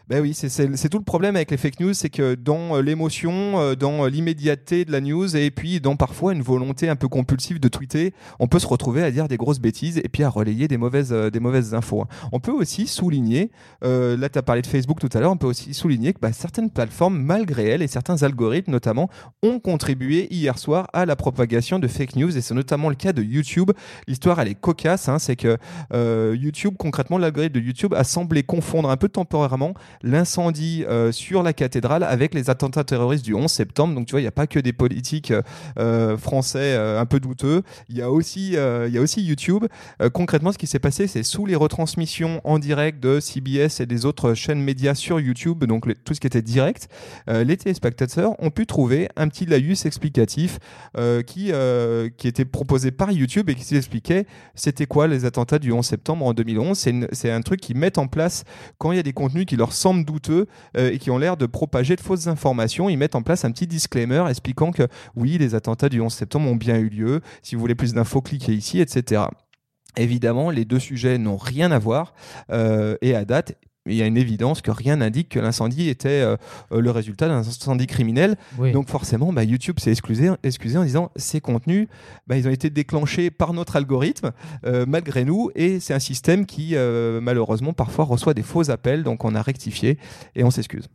Ben 0.08 0.20
oui, 0.22 0.34
c'est- 0.34 0.88
tout 0.88 0.98
le 0.98 1.04
problème 1.04 1.34
avec 1.34 1.50
les 1.50 1.56
fake 1.56 1.80
news, 1.80 1.92
c'est 1.92 2.10
que 2.10 2.36
dans 2.36 2.76
euh, 2.76 2.80
l'émotion, 2.80 3.58
euh, 3.58 3.74
dans 3.74 4.04
euh, 4.04 4.08
l'immédiateté 4.08 4.84
de 4.84 4.92
la 4.92 5.00
news, 5.00 5.36
et 5.36 5.50
puis 5.50 5.80
dans 5.80 5.96
parfois 5.96 6.32
une 6.32 6.42
volonté 6.42 6.88
un 6.88 6.94
peu 6.94 7.08
compulsive 7.08 7.58
de 7.58 7.66
tweeter, 7.66 8.14
on 8.38 8.46
peut 8.46 8.60
se 8.60 8.68
retrouver 8.68 9.02
à 9.02 9.10
dire 9.10 9.26
des 9.26 9.36
grosses 9.36 9.58
bêtises 9.58 9.98
et 9.98 10.08
puis 10.08 10.22
à 10.22 10.28
relayer 10.28 10.68
des 10.68 10.76
mauvaises, 10.76 11.10
des 11.12 11.40
mauvaises 11.40 11.74
infos. 11.74 12.02
hein. 12.02 12.06
On 12.30 12.38
peut 12.38 12.52
aussi 12.52 12.86
souligner, 12.86 13.50
là 13.82 14.28
tu 14.28 14.38
as 14.38 14.42
parlé 14.42 14.62
de 14.62 14.68
Facebook 14.68 15.00
tout 15.00 15.08
à 15.12 15.18
l'heure, 15.18 15.32
on 15.32 15.36
peut 15.36 15.48
aussi 15.48 15.74
souligner 15.74 16.12
que 16.12 16.20
bah, 16.20 16.32
certaines 16.32 16.70
plateformes, 16.70 17.18
malgré 17.20 17.64
elles, 17.70 17.82
et 17.82 17.88
certains 17.88 18.22
algorithmes 18.22 18.70
notamment, 18.70 19.10
ont 19.42 19.58
contribué 19.58 20.28
hier 20.32 20.56
soir 20.56 20.86
à 20.92 21.04
la 21.04 21.16
propagation 21.16 21.80
de 21.80 21.88
fake 21.88 22.14
news, 22.14 22.36
et 22.36 22.42
c'est 22.42 22.54
notamment 22.54 22.90
le 22.90 22.94
cas 22.94 23.12
de 23.12 23.24
YouTube. 23.24 23.72
L'histoire, 24.06 24.38
elle 24.40 24.48
est 24.48 24.54
cocasse, 24.54 25.08
hein, 25.08 25.18
c'est 25.18 25.34
que 25.34 25.58
YouTube, 26.32 26.74
concrètement, 26.78 27.18
l'algorithme 27.18 27.54
de 27.54 27.60
YouTube 27.60 27.92
a 27.92 28.04
semblé 28.04 28.44
confondre 28.44 28.88
un 28.88 28.96
peu 28.96 29.08
temporairement 29.08 29.74
l'incendie 30.02 30.84
euh, 30.88 31.12
sur 31.12 31.42
la 31.42 31.52
cathédrale 31.52 32.02
avec 32.02 32.34
les 32.34 32.50
attentats 32.50 32.84
terroristes 32.84 33.24
du 33.24 33.34
11 33.34 33.50
septembre. 33.50 33.94
Donc 33.94 34.06
tu 34.06 34.12
vois, 34.12 34.20
il 34.20 34.24
n'y 34.24 34.28
a 34.28 34.32
pas 34.32 34.46
que 34.46 34.58
des 34.58 34.72
politiques 34.72 35.32
euh, 35.78 36.16
français 36.16 36.74
euh, 36.74 37.00
un 37.00 37.06
peu 37.06 37.20
douteux. 37.20 37.62
Il 37.88 37.96
y 37.96 38.02
a 38.02 38.10
aussi, 38.10 38.52
y 38.52 38.58
a 38.58 39.00
aussi 39.00 39.22
YouTube. 39.22 39.64
Concrètement, 40.12 40.52
ce 40.52 40.58
qui 40.58 40.66
s'est 40.66 40.78
passé, 40.78 41.06
c'est 41.06 41.22
sous 41.22 41.46
les 41.46 41.54
retransmissions 41.54 42.40
en 42.44 42.58
direct 42.58 43.00
de 43.00 43.20
CBS 43.20 43.80
et 43.80 43.86
des 43.86 44.06
autres 44.06 44.34
chaînes 44.34 44.60
médias 44.60 44.94
sur 44.94 45.20
YouTube, 45.20 45.64
donc 45.64 45.86
tout 46.04 46.14
ce 46.14 46.20
qui 46.20 46.26
était 46.26 46.42
direct, 46.42 46.88
les 47.28 47.56
téléspectateurs 47.56 48.32
ont 48.42 48.50
pu 48.50 48.66
trouver 48.66 49.08
un 49.16 49.28
petit 49.28 49.46
laïus 49.46 49.86
explicatif 49.86 50.58
qui, 51.26 51.52
qui 52.16 52.28
était 52.28 52.44
proposé 52.44 52.90
par 52.90 53.12
YouTube 53.12 53.50
et 53.50 53.54
qui 53.54 53.76
expliquait 53.76 54.26
c'était 54.54 54.86
quoi 54.86 55.06
les 55.06 55.24
attentats 55.24 55.58
du 55.58 55.72
11 55.72 55.84
septembre 55.84 56.26
en 56.26 56.34
2011. 56.34 56.88
C'est 57.12 57.30
un 57.30 57.40
truc 57.42 57.60
qu'ils 57.60 57.76
mettent 57.76 57.98
en 57.98 58.06
place 58.06 58.44
quand 58.78 58.92
il 58.92 58.96
y 58.96 59.00
a 59.00 59.02
des 59.02 59.12
contenus 59.12 59.46
qui 59.46 59.56
leur 59.56 59.72
douteux 59.94 60.46
euh, 60.76 60.90
et 60.92 60.98
qui 60.98 61.10
ont 61.10 61.18
l'air 61.18 61.36
de 61.36 61.46
propager 61.46 61.96
de 61.96 62.00
fausses 62.00 62.26
informations. 62.26 62.88
Ils 62.88 62.96
mettent 62.96 63.14
en 63.14 63.22
place 63.22 63.44
un 63.44 63.50
petit 63.50 63.66
disclaimer 63.66 64.24
expliquant 64.28 64.72
que 64.72 64.88
oui, 65.14 65.38
les 65.38 65.54
attentats 65.54 65.88
du 65.88 66.00
11 66.00 66.12
septembre 66.12 66.48
ont 66.50 66.56
bien 66.56 66.76
eu 66.76 66.88
lieu. 66.88 67.20
Si 67.42 67.54
vous 67.54 67.60
voulez 67.60 67.74
plus 67.74 67.94
d'infos, 67.94 68.22
cliquez 68.22 68.52
ici, 68.52 68.80
etc. 68.80 69.22
Évidemment, 69.96 70.50
les 70.50 70.64
deux 70.64 70.78
sujets 70.78 71.18
n'ont 71.18 71.38
rien 71.38 71.72
à 71.72 71.78
voir 71.78 72.14
euh, 72.50 72.96
et 73.00 73.14
à 73.14 73.24
date, 73.24 73.56
il 73.86 73.94
y 73.94 74.02
a 74.02 74.06
une 74.06 74.16
évidence 74.16 74.62
que 74.62 74.70
rien 74.70 74.96
n'indique 74.96 75.30
que 75.30 75.38
l'incendie 75.38 75.88
était 75.88 76.08
euh, 76.08 76.36
euh, 76.72 76.80
le 76.80 76.90
résultat 76.90 77.28
d'un 77.28 77.38
incendie 77.38 77.86
criminel. 77.86 78.36
Oui. 78.58 78.72
Donc 78.72 78.88
forcément, 78.88 79.32
bah, 79.32 79.44
YouTube 79.44 79.78
s'est 79.78 79.90
excusé, 79.90 80.30
excusé 80.42 80.78
en 80.78 80.84
disant 80.84 81.10
ces 81.16 81.40
contenus, 81.40 81.88
bah, 82.26 82.36
ils 82.36 82.46
ont 82.46 82.50
été 82.50 82.70
déclenchés 82.70 83.30
par 83.30 83.52
notre 83.52 83.76
algorithme, 83.76 84.32
euh, 84.64 84.84
malgré 84.86 85.24
nous, 85.24 85.50
et 85.54 85.80
c'est 85.80 85.94
un 85.94 85.98
système 85.98 86.46
qui 86.46 86.72
euh, 86.74 87.20
malheureusement 87.20 87.72
parfois 87.72 88.04
reçoit 88.04 88.34
des 88.34 88.42
faux 88.42 88.70
appels, 88.70 89.02
donc 89.02 89.24
on 89.24 89.34
a 89.34 89.42
rectifié 89.42 89.98
et 90.34 90.44
on 90.44 90.50
s'excuse. 90.50 90.88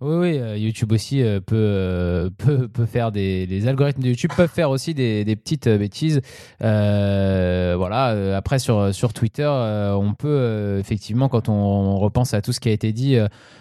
Oui, 0.00 0.14
oui, 0.16 0.38
euh, 0.38 0.56
YouTube 0.56 0.92
aussi 0.92 1.22
euh, 1.22 1.40
peut, 1.40 1.56
euh, 1.56 2.30
peut, 2.38 2.68
peut 2.68 2.86
faire 2.86 3.10
des. 3.10 3.46
Les 3.46 3.66
algorithmes 3.66 4.02
de 4.02 4.08
YouTube 4.08 4.30
peuvent 4.36 4.50
faire 4.50 4.70
aussi 4.70 4.94
des, 4.94 5.24
petites 5.36 5.68
bêtises. 5.68 6.20
Voilà. 6.60 8.36
Après, 8.36 8.58
sur, 8.58 9.12
Twitter, 9.12 9.48
on 9.48 10.14
peut 10.14 10.76
effectivement, 10.78 11.28
quand 11.28 11.48
on, 11.48 11.98
repense 11.98 12.34
à 12.34 12.42
tout 12.42 12.52
ce 12.52 12.60
qui 12.60 12.68
a 12.68 12.72
été 12.72 12.92
dit, 12.92 13.16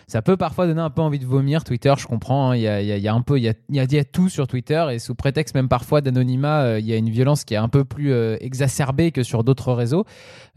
ça 0.10 0.22
peut 0.22 0.38
parfois 0.38 0.68
donner 0.68 0.80
un 0.80 0.90
peu 0.90 1.02
envie 1.02 1.20
de 1.20 1.26
vomir. 1.26 1.66
Twitter, 1.66 1.94
je 1.98 2.08
comprends. 2.08 2.52
hein, 2.52 2.56
Il 2.56 2.62
y, 2.62 2.68
a, 3.08 3.14
un 3.14 3.22
peu, 3.22 3.38
il 3.38 3.44
y 3.44 3.80
a, 3.80 4.04
tout 4.06 4.30
sur 4.30 4.48
Twitter 4.48 4.86
et 4.92 5.00
sous 5.00 5.16
prétexte 5.16 5.54
même 5.54 5.68
parfois 5.68 6.00
d'anonymat, 6.00 6.62
euh, 6.62 6.80
il 6.80 6.86
y 6.86 6.94
a 6.94 6.96
une 6.96 7.10
violence 7.10 7.44
qui 7.44 7.56
est 7.56 7.58
un 7.58 7.68
peu 7.68 7.84
plus 7.84 8.14
euh, 8.14 8.38
exacerbée 8.40 9.12
que 9.12 9.22
sur 9.22 9.44
d'autres 9.44 9.74
réseaux. 9.74 10.06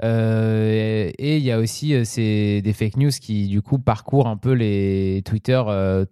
Euh, 0.04 1.10
et 1.18 1.36
il 1.36 1.42
y 1.42 1.50
a 1.50 1.58
aussi 1.58 2.06
ces, 2.06 2.62
des 2.62 2.72
fake 2.72 2.96
news 2.96 3.10
qui, 3.10 3.48
du 3.48 3.60
coup, 3.60 3.80
parcourent 3.80 4.28
un 4.28 4.36
peu 4.36 4.52
les 4.52 5.22
Twitter 5.24 5.60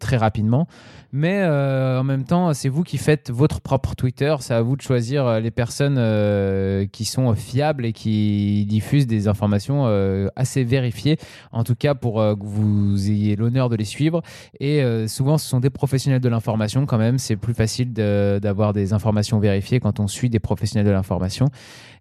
très 0.01 0.17
rapidement. 0.17 0.67
Mais 1.13 1.43
en 1.45 2.05
même 2.05 2.25
temps, 2.25 2.53
c'est 2.53 2.69
vous 2.69 2.83
qui 2.83 2.99
faites 2.99 3.31
votre 3.31 3.61
propre 3.61 3.95
Twitter. 3.95 4.35
C'est 4.41 4.53
à 4.53 4.61
vous 4.61 4.77
de 4.77 4.83
choisir 4.83 5.41
les 5.41 5.51
personnes 5.51 5.97
qui 6.89 7.05
sont 7.07 7.35
fiables 7.35 7.87
et 7.87 7.93
qui 7.93 8.67
diffusent 8.67 9.07
des 9.07 9.27
informations 9.27 9.87
assez 10.37 10.65
vérifiées. 10.65 11.17
En 11.53 11.65
tout 11.65 11.77
cas, 11.77 11.95
pour 11.95 12.17
que 12.17 12.45
vous 12.45 13.11
ayez 13.11 13.28
l'honneur 13.37 13.69
de 13.69 13.77
les 13.77 13.85
suivre. 13.85 14.23
Et 14.61 14.83
euh, 14.83 15.07
souvent, 15.09 15.39
ce 15.39 15.49
sont 15.49 15.61
des 15.61 15.71
professionnels 15.71 16.21
de 16.21 16.29
l'information 16.29 16.87
quand 16.87 16.99
même. 16.99 17.19
C'est 17.19 17.37
plus 17.37 17.55
facile 17.55 17.93
d'avoir 17.93 18.73
des 18.73 18.93
informations 18.93 19.39
vérifiées 19.39 19.81
quand 19.81 20.01
on 20.01 20.07
suit 20.07 20.31
des 20.31 20.41
professionnels 20.41 20.87
de 20.87 20.93
l'information. 20.93 21.47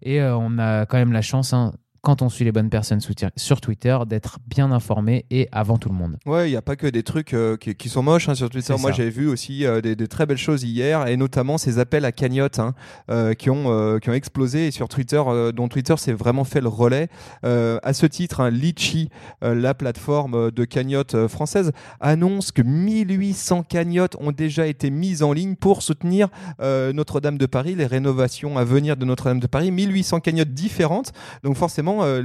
Et 0.01 0.21
euh, 0.21 0.35
on 0.37 0.57
a 0.59 0.85
quand 0.85 0.97
même 0.97 1.13
la 1.13 1.21
chance, 1.21 1.53
hein, 1.53 1.73
quand 2.01 2.21
on 2.21 2.29
suit 2.29 2.45
les 2.45 2.51
bonnes 2.51 2.69
personnes 2.69 2.99
sur 3.35 3.61
Twitter, 3.61 3.97
d'être 4.07 4.39
bien 4.47 4.71
informé 4.71 5.25
et 5.29 5.47
avant 5.51 5.77
tout 5.77 5.89
le 5.89 5.95
monde. 5.95 6.17
Ouais, 6.25 6.47
il 6.47 6.51
n'y 6.51 6.57
a 6.57 6.61
pas 6.61 6.75
que 6.75 6.87
des 6.87 7.03
trucs 7.03 7.33
euh, 7.33 7.57
qui, 7.57 7.75
qui 7.75 7.89
sont 7.89 8.03
moches 8.03 8.29
hein, 8.29 8.35
sur 8.35 8.49
Twitter. 8.49 8.73
Moi, 8.79 8.91
j'ai 8.91 9.09
vu 9.09 9.27
aussi 9.27 9.65
euh, 9.65 9.81
des, 9.81 9.95
des 9.95 10.07
très 10.07 10.25
belles 10.25 10.37
choses 10.37 10.63
hier, 10.63 11.07
et 11.07 11.17
notamment 11.17 11.57
ces 11.57 11.79
appels 11.79 12.05
à 12.05 12.11
cagnotte 12.11 12.59
hein, 12.59 12.73
euh, 13.09 13.33
qui, 13.33 13.49
ont, 13.49 13.99
qui 13.99 14.09
ont 14.09 14.13
explosé 14.13 14.67
et 14.67 14.71
sur 14.71 14.87
Twitter, 14.87 15.21
dont 15.53 15.67
Twitter 15.67 15.95
s'est 15.97 16.13
vraiment 16.13 16.43
fait 16.43 16.61
le 16.61 16.69
relais. 16.69 17.09
À 17.43 17.93
ce 17.93 18.05
titre, 18.05 18.41
hein, 18.41 18.49
Litchi, 18.49 19.09
la 19.41 19.73
plateforme 19.73 20.51
de 20.51 20.65
cagnotte 20.65 21.15
euh, 21.15 21.27
française, 21.27 21.71
annonce 21.99 22.51
que 22.51 22.61
1800 22.61 23.63
cagnottes 23.63 24.15
ont 24.19 24.31
déjà 24.31 24.67
été 24.67 24.89
mises 24.89 25.23
en 25.23 25.33
ligne 25.33 25.55
pour 25.55 25.81
soutenir 25.81 26.29
Notre-Dame 26.59 27.37
de 27.37 27.45
Paris, 27.45 27.75
les 27.75 27.85
rénovations 27.85 28.57
à 28.57 28.63
venir 28.63 28.97
de 28.97 29.05
Notre-Dame 29.05 29.39
de 29.39 29.47
Paris. 29.47 29.71
1800 29.71 30.19
cagnottes 30.19 30.53
différentes. 30.53 31.11
Donc 31.43 31.55
forcément, 31.55 31.86
notamment, 31.87 32.03
euh, 32.03 32.23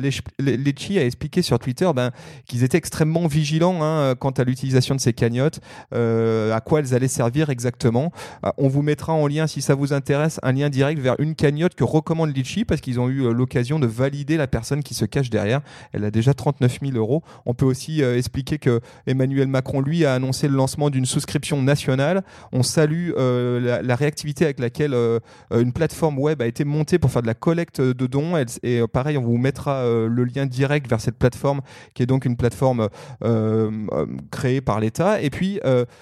a 0.98 1.04
expliqué 1.04 1.42
sur 1.42 1.58
Twitter 1.58 1.90
ben, 1.94 2.10
qu'ils 2.46 2.64
étaient 2.64 2.78
extrêmement 2.78 3.26
vigilants 3.26 3.82
hein, 3.82 4.14
quant 4.18 4.30
à 4.30 4.44
l'utilisation 4.44 4.94
de 4.94 5.00
ces 5.00 5.12
cagnottes, 5.12 5.60
euh, 5.94 6.52
à 6.52 6.60
quoi 6.60 6.80
elles 6.80 6.94
allaient 6.94 7.08
servir 7.08 7.50
exactement. 7.50 8.12
Euh, 8.44 8.50
on 8.58 8.68
vous 8.68 8.82
mettra 8.82 9.12
en 9.12 9.26
lien, 9.26 9.46
si 9.46 9.62
ça 9.62 9.74
vous 9.74 9.92
intéresse, 9.92 10.38
un 10.42 10.52
lien 10.52 10.70
direct 10.70 11.00
vers 11.00 11.16
une 11.18 11.34
cagnotte 11.34 11.74
que 11.74 11.84
recommande 11.84 12.34
Litchi 12.36 12.64
parce 12.64 12.80
qu'ils 12.80 13.00
ont 13.00 13.08
eu 13.08 13.22
euh, 13.22 13.32
l'occasion 13.32 13.78
de 13.78 13.86
valider 13.86 14.36
la 14.36 14.46
personne 14.46 14.82
qui 14.82 14.94
se 14.94 15.04
cache 15.04 15.30
derrière. 15.30 15.60
Elle 15.92 16.04
a 16.04 16.10
déjà 16.10 16.34
39 16.34 16.78
000 16.82 16.96
euros. 16.96 17.22
On 17.46 17.54
peut 17.54 17.66
aussi 17.66 18.02
euh, 18.02 18.16
expliquer 18.16 18.58
que 18.58 18.80
Emmanuel 19.06 19.48
Macron, 19.48 19.80
lui, 19.80 20.04
a 20.04 20.14
annoncé 20.14 20.48
le 20.48 20.54
lancement 20.54 20.90
d'une 20.90 21.06
souscription 21.06 21.62
nationale. 21.62 22.22
On 22.52 22.62
salue 22.62 23.10
euh, 23.16 23.82
la, 23.82 23.96
réactivité 23.96 24.44
avec 24.44 24.58
laquelle 24.58 24.94
euh, 24.94 25.20
euh, 25.52 25.60
une 25.60 25.72
plateforme 25.72 26.18
web 26.18 26.40
a 26.42 26.46
été 26.46 26.64
montée 26.64 26.98
pour 26.98 27.10
faire 27.10 27.22
de 27.22 27.26
la 27.26 27.34
collecte 27.34 27.80
de 27.80 28.06
dons. 28.06 28.36
Et 28.62 28.80
euh, 28.80 28.86
pareil, 28.86 29.18
on 29.18 29.22
vous 29.22 29.36
mettra 29.52 29.82
euh, 29.84 30.08
le 30.08 30.24
lien 30.24 30.46
direct 30.46 30.88
vers 30.88 31.00
cette 31.00 31.18
plateforme, 31.18 31.60
qui 31.92 32.02
est 32.02 32.06
donc 32.06 32.24
une 32.24 32.36
plateforme 32.36 32.88
euh, 33.22 33.70
euh, 33.92 34.06
créée 34.30 34.62
par 34.62 34.80
l'État. 34.80 35.20
Et 35.20 35.28
puis, 35.28 35.60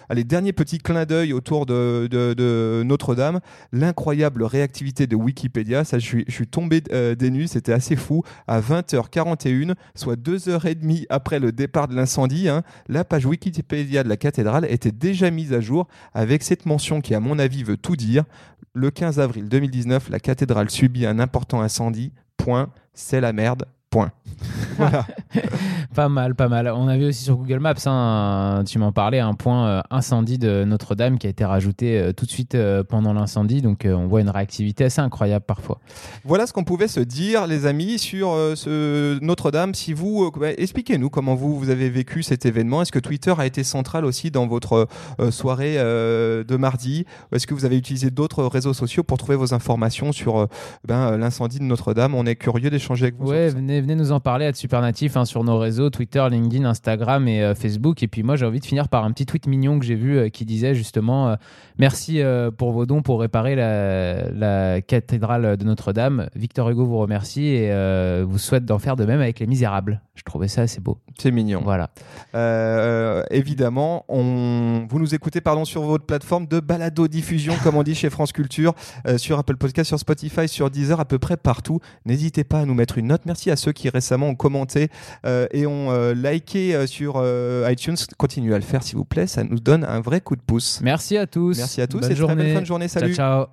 allez, 0.08 0.24
dernier 0.24 0.52
petit 0.52 0.78
clin 0.78 1.04
d'œil 1.04 1.32
autour 1.32 1.66
de, 1.66 2.82
Notre-Dame, 2.84 3.40
l'incroyable 3.72 4.44
réactivité 4.44 5.06
de 5.06 5.16
Wikipédia. 5.16 5.84
Ça, 5.84 5.98
je 5.98 6.22
suis, 6.28 6.46
tombé 6.46 6.80
des 6.80 7.30
nues, 7.30 7.48
c'était 7.48 7.72
assez 7.72 7.96
fou. 7.96 8.22
À 8.46 8.60
20h41, 8.60 9.74
soit 9.94 10.16
deux 10.16 10.48
heures 10.48 10.66
et 10.66 10.74
demie 10.74 11.06
après 11.10 11.40
le 11.40 11.52
départ 11.52 11.88
de 11.88 11.94
l'incendie, 11.94 12.48
hein, 12.48 12.62
la 12.88 13.04
page 13.04 13.26
Wikipédia 13.26 14.04
de 14.04 14.08
la 14.08 14.16
cathédrale 14.16 14.66
était 14.70 14.92
déjà 14.92 15.30
mise 15.30 15.52
à 15.52 15.60
jour 15.60 15.88
avec 16.14 16.42
cette 16.42 16.66
mention 16.66 17.00
qui, 17.00 17.14
à 17.14 17.20
mon 17.20 17.38
avis, 17.38 17.64
veut 17.64 17.76
tout 17.76 17.96
dire. 17.96 18.24
Le 18.72 18.90
15 18.90 19.18
avril 19.18 19.48
2019, 19.48 20.10
la 20.10 20.20
cathédrale 20.20 20.70
subit 20.70 21.04
un 21.04 21.18
important 21.18 21.60
incendie. 21.60 22.12
Point. 22.42 22.70
C'est 22.94 23.20
la 23.20 23.32
merde. 23.32 23.66
Point. 23.90 24.12
voilà. 24.76 25.06
Pas 25.94 26.08
mal, 26.08 26.34
pas 26.34 26.48
mal. 26.48 26.68
On 26.68 26.88
avait 26.88 27.04
aussi 27.04 27.24
sur 27.24 27.36
Google 27.36 27.58
Maps, 27.58 27.74
hein, 27.86 28.62
tu 28.66 28.78
m'en 28.78 28.92
parlais, 28.92 29.18
un 29.18 29.34
point 29.34 29.66
euh, 29.66 29.80
incendie 29.90 30.38
de 30.38 30.64
Notre-Dame 30.64 31.18
qui 31.18 31.26
a 31.26 31.30
été 31.30 31.44
rajouté 31.44 31.98
euh, 31.98 32.12
tout 32.12 32.26
de 32.26 32.30
suite 32.30 32.54
euh, 32.54 32.84
pendant 32.84 33.12
l'incendie. 33.12 33.60
Donc 33.60 33.86
on 33.86 34.06
voit 34.06 34.20
une 34.20 34.30
réactivité 34.30 34.84
assez 34.84 35.00
incroyable 35.00 35.44
parfois. 35.44 35.80
Voilà 36.24 36.46
ce 36.46 36.52
qu'on 36.52 36.64
pouvait 36.64 36.88
se 36.88 37.00
dire, 37.00 37.46
les 37.46 37.66
amis, 37.66 37.98
sur 37.98 38.30
ce 38.54 39.18
Notre-Dame. 39.20 39.74
Si 39.74 39.92
vous, 39.92 40.30
bah, 40.30 40.52
expliquez-nous 40.56 41.10
comment 41.10 41.34
vous, 41.34 41.58
vous 41.58 41.70
avez 41.70 41.90
vécu 41.90 42.22
cet 42.22 42.46
événement. 42.46 42.82
Est-ce 42.82 42.92
que 42.92 42.98
Twitter 42.98 43.34
a 43.36 43.46
été 43.46 43.64
central 43.64 44.04
aussi 44.04 44.30
dans 44.30 44.46
votre 44.46 44.86
soirée 45.30 45.76
de 45.76 46.56
mardi? 46.56 47.04
Est-ce 47.32 47.46
que 47.46 47.54
vous 47.54 47.64
avez 47.64 47.76
utilisé 47.76 48.10
d'autres 48.10 48.44
réseaux 48.44 48.74
sociaux 48.74 49.02
pour 49.02 49.18
trouver 49.18 49.36
vos 49.36 49.54
informations 49.54 50.12
sur 50.12 50.48
ben, 50.86 51.16
l'incendie 51.16 51.58
de 51.58 51.64
Notre-Dame? 51.64 52.14
On 52.14 52.26
est 52.26 52.36
curieux 52.36 52.70
d'échanger 52.70 53.06
avec 53.06 53.16
vous. 53.18 53.28
Ouais, 53.28 53.48
ça. 53.48 53.56
venez, 53.56 53.80
venez 53.80 53.96
nous 53.96 54.12
en 54.12 54.20
parler 54.20 54.46
à 54.46 54.52
Supernatif 54.52 55.16
hein, 55.16 55.19
sur 55.24 55.44
nos 55.44 55.58
réseaux 55.58 55.90
Twitter, 55.90 56.26
LinkedIn, 56.30 56.64
Instagram 56.64 57.28
et 57.28 57.42
euh, 57.42 57.54
Facebook. 57.54 58.02
Et 58.02 58.08
puis 58.08 58.22
moi, 58.22 58.36
j'ai 58.36 58.46
envie 58.46 58.60
de 58.60 58.64
finir 58.64 58.88
par 58.88 59.04
un 59.04 59.12
petit 59.12 59.26
tweet 59.26 59.46
mignon 59.46 59.78
que 59.78 59.84
j'ai 59.84 59.94
vu 59.94 60.18
euh, 60.18 60.28
qui 60.28 60.44
disait 60.44 60.74
justement 60.74 61.28
euh, 61.28 61.36
merci 61.78 62.22
pour 62.58 62.72
vos 62.72 62.86
dons 62.86 63.02
pour 63.02 63.20
réparer 63.20 63.56
la, 63.56 64.80
cathédrale 64.82 65.56
de 65.56 65.64
Notre-Dame. 65.64 66.28
Victor 66.34 66.68
Hugo 66.70 66.84
vous 66.84 66.98
remercie 66.98 67.46
et 67.46 68.22
vous 68.22 68.38
souhaite 68.38 68.64
d'en 68.64 68.78
faire 68.78 68.96
de 68.96 69.04
même 69.04 69.20
avec 69.20 69.40
les 69.40 69.46
Misérables. 69.46 70.02
Je 70.20 70.24
trouvais 70.26 70.48
ça 70.48 70.60
assez 70.60 70.82
beau. 70.82 70.98
C'est 71.18 71.30
mignon. 71.30 71.62
Voilà. 71.64 71.88
Euh, 72.34 73.22
évidemment, 73.30 74.04
on... 74.10 74.86
vous 74.86 74.98
nous 74.98 75.14
écoutez 75.14 75.40
pardon, 75.40 75.64
sur 75.64 75.80
votre 75.80 76.04
plateforme 76.04 76.46
de 76.46 76.60
balado-diffusion, 76.60 77.54
comme 77.64 77.76
on 77.76 77.82
dit 77.82 77.94
chez 77.94 78.10
France 78.10 78.32
Culture, 78.32 78.74
euh, 79.06 79.16
sur 79.16 79.38
Apple 79.38 79.56
Podcast, 79.56 79.88
sur 79.88 79.98
Spotify, 79.98 80.46
sur 80.46 80.70
Deezer, 80.70 81.00
à 81.00 81.06
peu 81.06 81.18
près 81.18 81.38
partout. 81.38 81.80
N'hésitez 82.04 82.44
pas 82.44 82.60
à 82.60 82.64
nous 82.66 82.74
mettre 82.74 82.98
une 82.98 83.06
note. 83.06 83.22
Merci 83.24 83.50
à 83.50 83.56
ceux 83.56 83.72
qui 83.72 83.88
récemment 83.88 84.28
ont 84.28 84.34
commenté 84.34 84.90
euh, 85.24 85.46
et 85.52 85.66
ont 85.66 85.90
liké 86.12 86.86
sur 86.86 87.24
iTunes. 87.66 87.96
Continuez 88.18 88.54
à 88.54 88.58
le 88.58 88.64
faire, 88.64 88.82
s'il 88.82 88.98
vous 88.98 89.06
plaît. 89.06 89.26
Ça 89.26 89.42
nous 89.42 89.58
donne 89.58 89.84
un 89.84 90.00
vrai 90.02 90.20
coup 90.20 90.36
de 90.36 90.42
pouce. 90.42 90.82
Merci 90.82 91.16
à 91.16 91.26
tous. 91.26 91.56
Merci 91.56 91.80
à 91.80 91.86
tous 91.86 92.00
Bonne 92.00 92.12
et 92.12 92.14
très 92.14 92.26
belle 92.26 92.36
journée. 92.36 92.54
fin 92.54 92.60
de 92.60 92.66
journée. 92.66 92.88
Ciao, 92.88 93.00
Salut. 93.00 93.14
ciao. 93.14 93.46